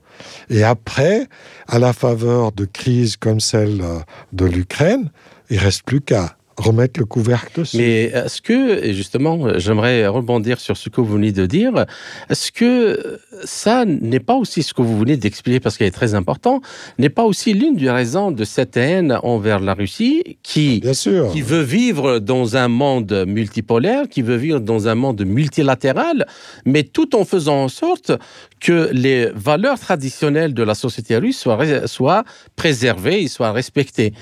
[0.49, 1.27] Et après,
[1.69, 3.99] à la faveur de crises comme celle euh,
[4.33, 5.11] de l'Ukraine,
[5.51, 7.77] il reste plus qu'à remettre le couvercle dessus.
[7.77, 11.87] Mais est-ce que, justement, j'aimerais rebondir sur ce que vous venez de dire,
[12.31, 16.15] est-ce que ça n'est pas aussi ce que vous venez d'expliquer, parce qu'il est très
[16.15, 16.61] important,
[16.99, 21.31] n'est pas aussi l'une des raisons de cette haine envers la Russie qui, Bien sûr.
[21.31, 26.27] qui veut vivre dans un monde multipolaire, qui veut vivre dans un monde multilatéral,
[26.65, 28.13] mais tout en faisant en sorte
[28.61, 32.25] que les valeurs traditionnelles de la société russe soient, soient
[32.57, 34.13] préservées et soient respectées.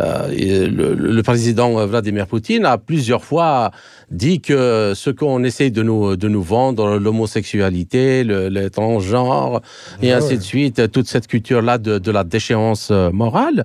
[0.00, 0.28] Euh,
[0.68, 3.70] le, le, président Vladimir Poutine a plusieurs fois
[4.10, 9.62] dit que ce qu'on essaye de nous, de nous vendre, l'homosexualité, le, le transgenre,
[10.02, 10.36] et ah ainsi ouais.
[10.36, 13.64] de suite, toute cette culture-là de, de, la déchéance morale,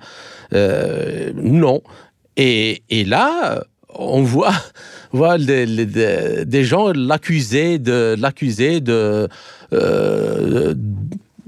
[0.54, 1.82] euh, non.
[2.38, 3.64] Et, et, là,
[3.94, 4.54] on voit,
[5.12, 5.86] voit les, les,
[6.46, 9.28] des gens l'accuser de l'accuser de,
[9.74, 10.74] euh,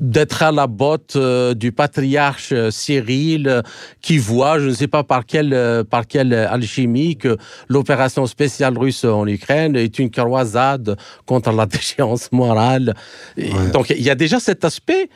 [0.04, 3.62] d'être à la botte euh, du patriarche euh, Cyril euh,
[4.01, 7.38] qui voit, je ne sais pas par quelle, euh, par quelle alchimie, que
[7.70, 12.93] l'opération spéciale russe en Ukraine est une croisade contre la déchéance morale.
[13.38, 13.72] Ouais.
[13.72, 15.10] Donc il y a déjà cet aspect,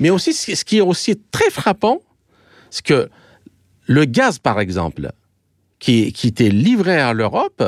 [0.00, 2.00] mais aussi ce qui est aussi très frappant,
[2.70, 3.10] c'est que
[3.84, 5.10] le gaz, par exemple,
[5.78, 7.62] qui, qui était livré à l'Europe,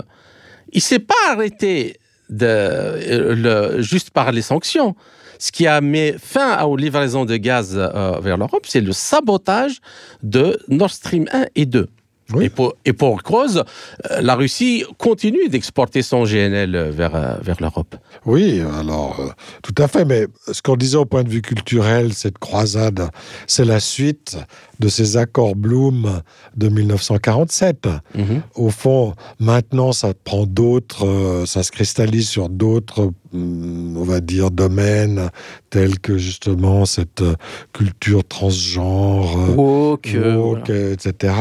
[0.72, 1.98] il s'est pas arrêté
[2.30, 4.96] de, le, juste par les sanctions
[5.42, 9.80] ce qui a mis fin aux livraisons de gaz euh, vers l'Europe, c'est le sabotage
[10.22, 11.88] de Nord Stream 1 et 2.
[12.34, 12.44] Oui.
[12.44, 13.64] Et, pour, et pour cause,
[14.10, 17.96] euh, la Russie continue d'exporter son GNL vers, euh, vers l'Europe.
[18.24, 19.30] Oui, alors, euh,
[19.62, 20.04] tout à fait.
[20.04, 23.10] Mais ce qu'on disait au point de vue culturel, cette croisade,
[23.46, 24.38] c'est la suite
[24.82, 26.20] de ces accords Bloom
[26.56, 27.86] de 1947.
[27.86, 28.40] Mm -hmm.
[28.56, 34.20] Au fond, maintenant, ça prend d'autres, euh, ça se cristallise sur d'autres, mm, on va
[34.20, 35.30] dire, domaines
[35.70, 37.34] tels que justement cette euh,
[37.72, 40.92] culture transgenre, woke, woke voilà.
[40.92, 41.34] etc.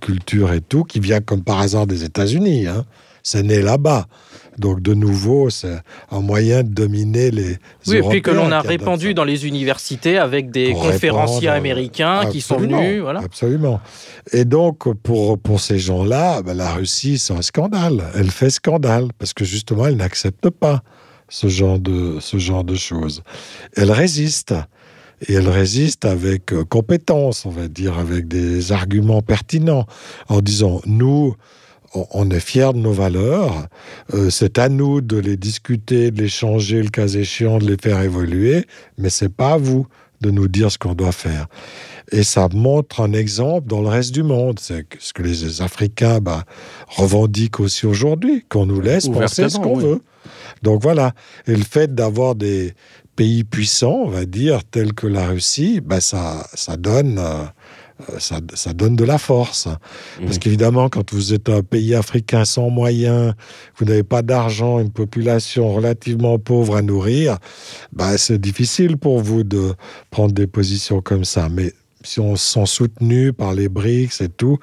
[0.00, 2.66] Culture et tout, qui vient comme par hasard des États-Unis.
[2.66, 2.84] Hein.
[3.24, 4.06] C'est né là-bas.
[4.58, 5.78] Donc de nouveau, c'est
[6.10, 7.56] un moyen de dominer les.
[7.86, 11.48] Oui, Européens et puis que l'on a répandu dans les universités avec des pour conférenciers
[11.48, 13.00] répondre, américains qui sont venus.
[13.00, 13.20] Voilà.
[13.20, 13.80] Absolument.
[14.32, 18.04] Et donc pour, pour ces gens-là, ben, la Russie, c'est un scandale.
[18.14, 20.82] Elle fait scandale parce que justement, elle n'accepte pas
[21.28, 23.22] ce genre de, ce genre de choses.
[23.76, 24.54] Elle résiste.
[25.26, 29.86] Et elle résiste avec euh, compétence, on va dire, avec des arguments pertinents,
[30.28, 31.34] en disant, nous,
[31.94, 33.66] on est fiers de nos valeurs,
[34.14, 37.76] euh, c'est à nous de les discuter, de les changer, le cas échéant, de les
[37.76, 38.66] faire évoluer,
[38.98, 39.86] mais c'est pas à vous
[40.20, 41.46] de nous dire ce qu'on doit faire.
[42.10, 44.58] Et ça montre un exemple dans le reste du monde.
[44.60, 46.44] C'est ce que les Africains bah,
[46.88, 49.84] revendiquent aussi aujourd'hui, qu'on nous laisse penser ce qu'on oui.
[49.84, 50.02] veut.
[50.62, 51.12] Donc voilà.
[51.46, 52.74] Et le fait d'avoir des
[53.16, 57.18] pays puissants, on va dire, tels que la Russie, bah, ça, ça donne...
[57.18, 57.44] Euh,
[58.18, 59.66] ça, ça, donne de la force.
[59.66, 60.24] Mmh.
[60.24, 63.34] Parce qu'évidemment, quand vous êtes un pays africain sans moyens,
[63.76, 67.38] vous n'avez pas d'argent, une population relativement pauvre à nourrir,
[67.92, 69.74] bah, c'est difficile pour vous de
[70.10, 71.48] prendre des positions comme ça.
[71.48, 71.72] Mais
[72.02, 74.58] si on se sent soutenu par les BRICS et tout,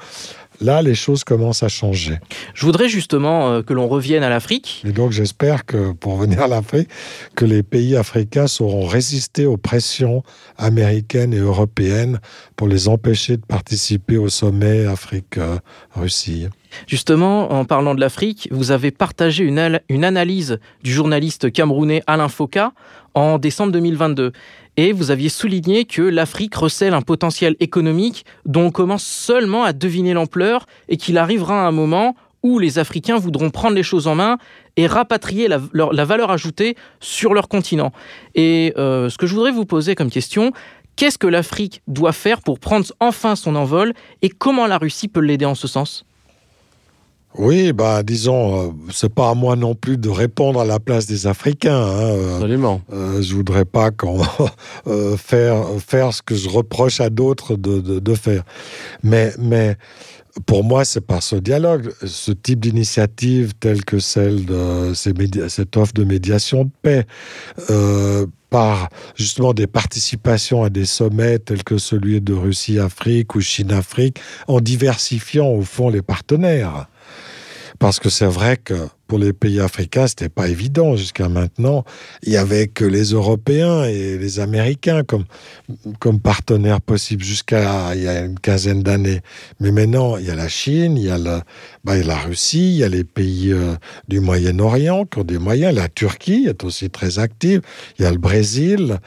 [0.61, 2.19] là, les choses commencent à changer.
[2.53, 4.83] Je voudrais justement euh, que l'on revienne à l'Afrique.
[4.85, 6.89] Et donc, j'espère que, pour venir à l'Afrique,
[7.35, 10.23] que les pays africains sauront résister aux pressions
[10.57, 12.19] américaines et européennes
[12.55, 16.47] pour les empêcher de participer au sommet Afrique-Russie.
[16.87, 22.29] Justement, en parlant de l'Afrique, vous avez partagé une, une, analyse du journaliste camerounais Alain
[22.29, 22.71] Foka
[23.13, 24.31] en décembre 2022.
[24.77, 29.73] Et vous aviez souligné que l'Afrique recèle un potentiel économique dont on commence seulement à
[29.73, 34.15] deviner l'ampleur et qu'il arrivera un moment où les Africains voudront prendre les choses en
[34.15, 34.37] main
[34.77, 37.91] et rapatrier la, valeur ajoutée sur leur continent.
[38.33, 40.51] Et euh, ce que je voudrais vous poser comme question,
[40.95, 45.19] qu'est-ce que l'Afrique doit faire pour prendre enfin son envol et comment la Russie peut
[45.19, 46.05] l'aider en ce sens?
[47.37, 51.05] Oui, bah disons, euh, c'est pas à moi non plus de répondre à la place
[51.05, 51.81] des Africains.
[51.81, 52.35] Hein.
[52.35, 52.81] Absolument.
[52.91, 54.21] Euh, je voudrais pas qu'on
[54.87, 58.43] euh, faire faire ce que je reproche à d'autres de, de, de, faire.
[59.03, 59.77] Mais mais
[60.45, 65.13] pour moi, c'est par ce dialogue, ce type d'initiative telle que celle de ces
[65.47, 67.05] cette offre de médiation de paix.
[67.69, 74.19] Euh, par justement des participations à des sommets tels que celui de Russie-Afrique ou Chine-Afrique,
[74.49, 76.87] en diversifiant au fond les partenaires.
[77.81, 78.75] Parce que c'est vrai que
[79.11, 81.83] pour les pays africains, c'était pas évident jusqu'à maintenant.
[82.23, 85.25] Il y avait que les Européens et les Américains comme,
[85.99, 89.19] comme partenaires possibles jusqu'à il y a une quinzaine d'années.
[89.59, 91.41] Mais maintenant, il y a la Chine, il y a, le,
[91.83, 93.75] bah, il y a la Russie, il y a les pays euh,
[94.07, 95.75] du Moyen-Orient qui ont des moyens.
[95.75, 97.59] La Turquie est aussi très active.
[97.99, 98.99] Il y a le Brésil.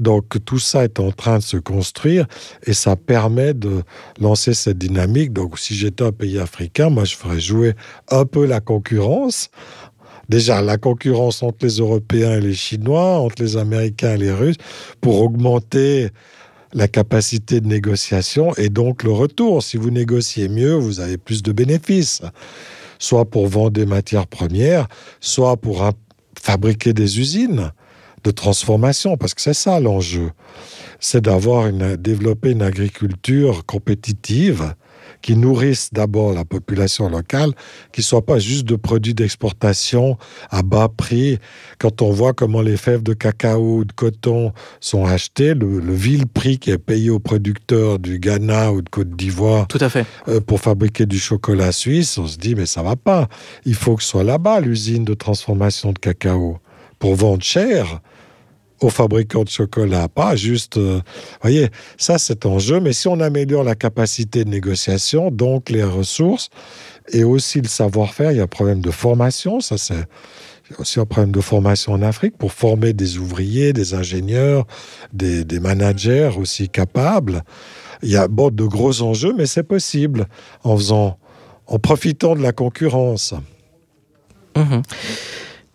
[0.00, 2.26] Donc tout ça est en train de se construire
[2.66, 3.84] et ça permet de
[4.18, 5.32] lancer cette dynamique.
[5.32, 7.74] Donc si j'étais un pays africain, moi je ferais jouer
[8.10, 9.50] un peu la concurrence
[10.28, 14.56] Déjà, la concurrence entre les Européens et les Chinois, entre les Américains et les Russes,
[15.00, 16.08] pour augmenter
[16.72, 19.62] la capacité de négociation et donc le retour.
[19.62, 22.22] Si vous négociez mieux, vous avez plus de bénéfices,
[22.98, 24.88] soit pour vendre des matières premières,
[25.20, 25.90] soit pour
[26.40, 27.72] fabriquer des usines
[28.24, 30.30] de transformation, parce que c'est ça l'enjeu.
[31.00, 34.74] C'est d'avoir une, développer une agriculture compétitive
[35.22, 37.52] qui nourrissent d'abord la population locale,
[37.92, 40.18] qui ne soient pas juste de produits d'exportation
[40.50, 41.38] à bas prix.
[41.78, 45.94] Quand on voit comment les fèves de cacao ou de coton sont achetées, le, le
[45.94, 49.66] vil prix qui est payé aux producteurs du Ghana ou de Côte d'Ivoire.
[50.28, 53.28] Euh, pour fabriquer du chocolat suisse, on se dit mais ça va pas.
[53.64, 56.58] Il faut que ce soit là-bas l'usine de transformation de cacao
[56.98, 58.00] pour vendre cher
[58.84, 60.76] aux fabricants de chocolat, pas juste...
[60.76, 61.00] Euh,
[61.40, 65.84] voyez, ça c'est en jeu, mais si on améliore la capacité de négociation, donc les
[65.84, 66.48] ressources,
[67.08, 70.06] et aussi le savoir-faire, il y a un problème de formation, ça c'est
[70.78, 74.66] aussi un problème de formation en Afrique pour former des ouvriers, des ingénieurs,
[75.12, 77.42] des, des managers aussi capables.
[78.02, 80.26] Il y a bon, de gros enjeux, mais c'est possible
[80.64, 81.18] en faisant,
[81.66, 83.34] en profitant de la concurrence.
[84.56, 84.80] Mmh.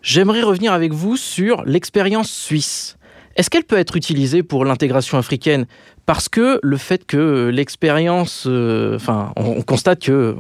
[0.08, 2.96] J'aimerais revenir avec vous sur l'expérience suisse.
[3.36, 5.66] Est-ce qu'elle peut être utilisée pour l'intégration africaine?
[6.06, 10.38] Parce que le fait que l'expérience, euh, enfin, on, constate que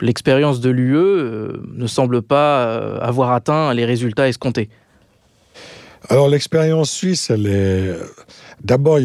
[0.00, 4.68] l'expérience de l'UE euh, ne semble pas euh, avoir atteint les résultats escomptés.
[6.10, 7.94] Alors l'expérience suisse, elle est
[8.62, 8.98] d'abord,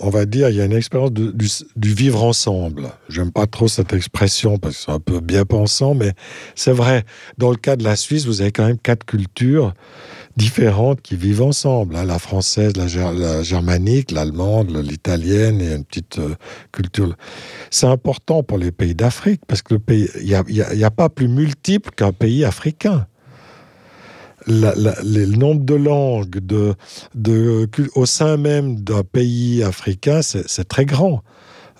[0.00, 2.88] on va dire, il y a une expérience du, vivre ensemble.
[3.08, 6.12] J'aime pas trop cette expression parce que c'est un peu bien pensant, mais
[6.54, 7.04] c'est vrai.
[7.38, 9.74] Dans le cas de la Suisse, vous avez quand même quatre cultures
[10.36, 11.96] différentes qui vivent ensemble.
[11.96, 16.34] Hein, la française, la, ger la germanique, l'allemande, l'italienne et une petite euh,
[16.72, 17.16] culture.
[17.70, 21.08] C'est important pour les pays d'Afrique parce que le pays, il n'y a, a pas
[21.08, 23.06] plus multiple qu'un pays africain.
[24.48, 26.76] La, la, le nombre de langues de,
[27.94, 31.22] au sein même d'un pays africain, c'est très grand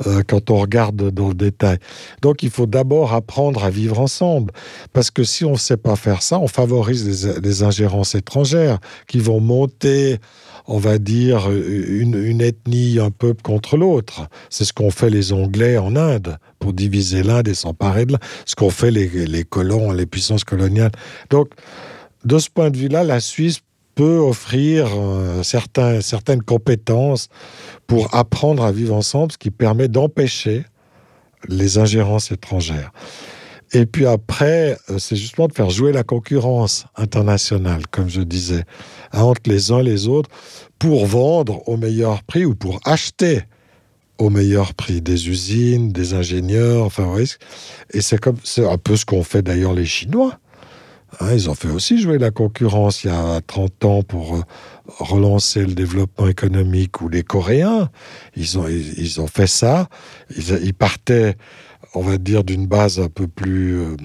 [0.06, 1.78] euh, quand on regarde dans le détail.
[2.22, 4.52] Donc il faut d'abord apprendre à vivre ensemble,
[4.92, 8.78] parce que si on ne sait pas faire ça, on favorise les, les ingérences étrangères
[9.06, 10.18] qui vont monter
[10.68, 14.28] on va dire, une, une ethnie, un peuple contre l'autre.
[14.50, 18.20] C'est ce qu'ont fait les Anglais en Inde pour diviser l'Inde et s'emparer de l'Inde.
[18.46, 20.90] Ce qu'ont fait les, les colons, les puissances coloniales.
[21.30, 21.50] Donc,
[22.26, 23.60] de ce point de vue-là, la Suisse
[23.94, 27.28] peut offrir euh, certaines compétences
[27.86, 30.64] pour apprendre à vivre ensemble, ce qui permet d'empêcher
[31.48, 32.92] les ingérences étrangères.
[33.72, 38.64] Et puis après, euh, c'est justement de faire jouer la concurrence internationale, comme je disais,
[39.12, 40.30] entre les uns et les autres,
[40.78, 43.42] pour vendre au meilleur prix ou pour acheter
[44.18, 47.16] au meilleur prix des usines, des ingénieurs, enfin.
[47.92, 50.38] Et c'est c'est un peu ce qu'ont fait d'ailleurs les Chinois
[51.20, 54.42] Hein, ils ont fait aussi jouer la concurrence il y a 30 ans pour euh,
[54.98, 57.90] relancer le développement économique ou les Coréens.
[58.36, 59.88] Ils ont, ils, ont fait ça.
[60.36, 61.36] Ils, partaient,
[61.94, 63.96] on va dire, d'une base un peu plus, euh,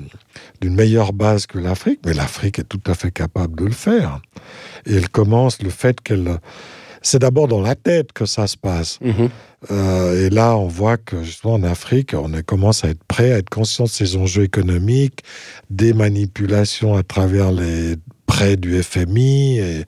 [0.62, 4.22] d'une meilleure base que l'Afrique, mais l'Afrique est tout à fait capable de le faire.
[4.86, 6.40] Et elle commence le fait qu'elle
[7.02, 9.00] c'est d'abord dans la tête que ça se passe.
[9.02, 9.26] Mmh.
[9.70, 13.38] Euh, et là, on voit que justement en Afrique, on commence à être prêt, à
[13.38, 15.24] être conscient de ces enjeux économiques,
[15.70, 17.96] des manipulations à travers les
[18.26, 19.60] prêts du FMI.
[19.60, 19.86] Et,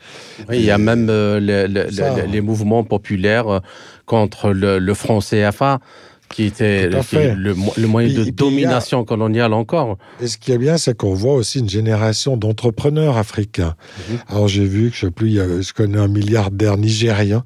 [0.50, 3.60] oui, il y a même euh, le, le, le, les mouvements populaires euh,
[4.06, 5.80] contre le, franc CFA
[6.30, 9.98] qui était le, le, moyen puis, de domination a, coloniale encore.
[10.22, 13.76] Et ce qui est bien, c'est qu'on voit aussi une génération d'entrepreneurs africains.
[13.76, 14.18] -hmm.
[14.28, 17.44] Alors j'ai vu que je sais plus, il y a, je connais un milliardaire nigérien.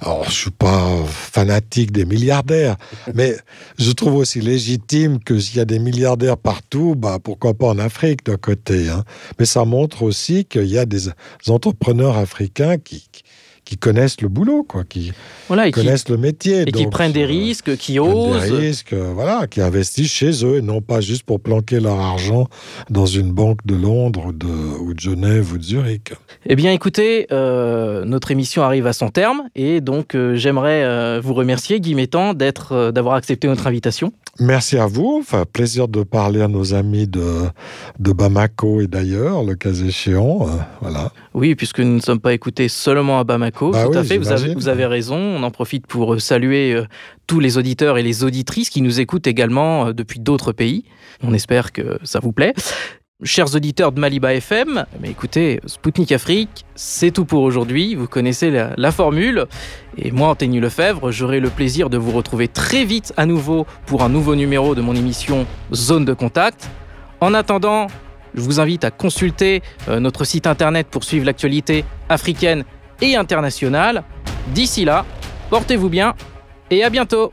[0.00, 2.76] Alors je suis pas fanatique des milliardaires,
[3.14, 3.36] mais
[3.78, 7.78] je trouve aussi légitime que s'il y a des milliardaires partout, bah pourquoi pas en
[7.78, 8.88] Afrique d'un côté.
[8.88, 9.04] Hein.
[9.38, 11.02] Mais ça montre aussi qu'il y a des
[11.48, 13.22] entrepreneurs africains qui, qui
[13.70, 15.12] qui connaissent le boulot, quoi, qui
[15.46, 16.62] voilà, connaissent qui, le métier.
[16.62, 18.50] Et donc, qui prennent des risques, qui osent.
[18.50, 22.48] Des risques, voilà, qui investissent chez eux et non pas juste pour planquer leur argent
[22.90, 26.12] dans une banque de Londres ou de, ou de Genève ou de Zurich.
[26.46, 31.20] Eh bien, écoutez, euh, notre émission arrive à son terme et donc euh, j'aimerais euh,
[31.22, 34.12] vous remercier, Guy Métan, d'être, euh, d'avoir accepté notre invitation.
[34.40, 35.18] Merci à vous.
[35.20, 37.42] Enfin, plaisir de parler à nos amis de,
[37.98, 40.48] de Bamako et d'ailleurs, le cas échéant.
[40.48, 41.12] Euh, voilà.
[41.34, 43.59] Oui, puisque nous ne sommes pas écoutés seulement à Bamako.
[43.68, 45.16] Bah tout oui, à fait, vous avez, vous avez, raison.
[45.16, 46.84] On en profite pour saluer euh,
[47.26, 50.84] tous les auditeurs et les auditrices qui nous écoutent également euh, depuis d'autres pays.
[51.22, 52.54] On espère que ça vous plaît.
[53.22, 57.94] Chers auditeurs de Maliba FM, mais écoutez, Spoutnik Afrique, c'est tout pour aujourd'hui.
[57.94, 59.44] Vous connaissez la, la, formule.
[59.98, 64.02] Et moi, Anthony Lefebvre, j'aurai le plaisir de vous retrouver très vite à nouveau pour
[64.02, 66.70] un nouveau numéro de mon émission Zone de Contact.
[67.20, 67.88] En attendant,
[68.34, 72.64] je vous invite à consulter euh, notre site internet pour suivre l'actualité africaine
[73.00, 74.04] et internationale.
[74.48, 75.04] D'ici là,
[75.50, 76.14] portez-vous bien
[76.70, 77.32] et à bientôt.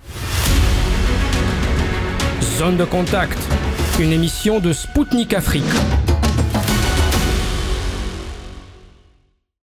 [2.57, 3.37] Zone de Contact
[3.99, 5.63] une émission de Spoutnik Afrique.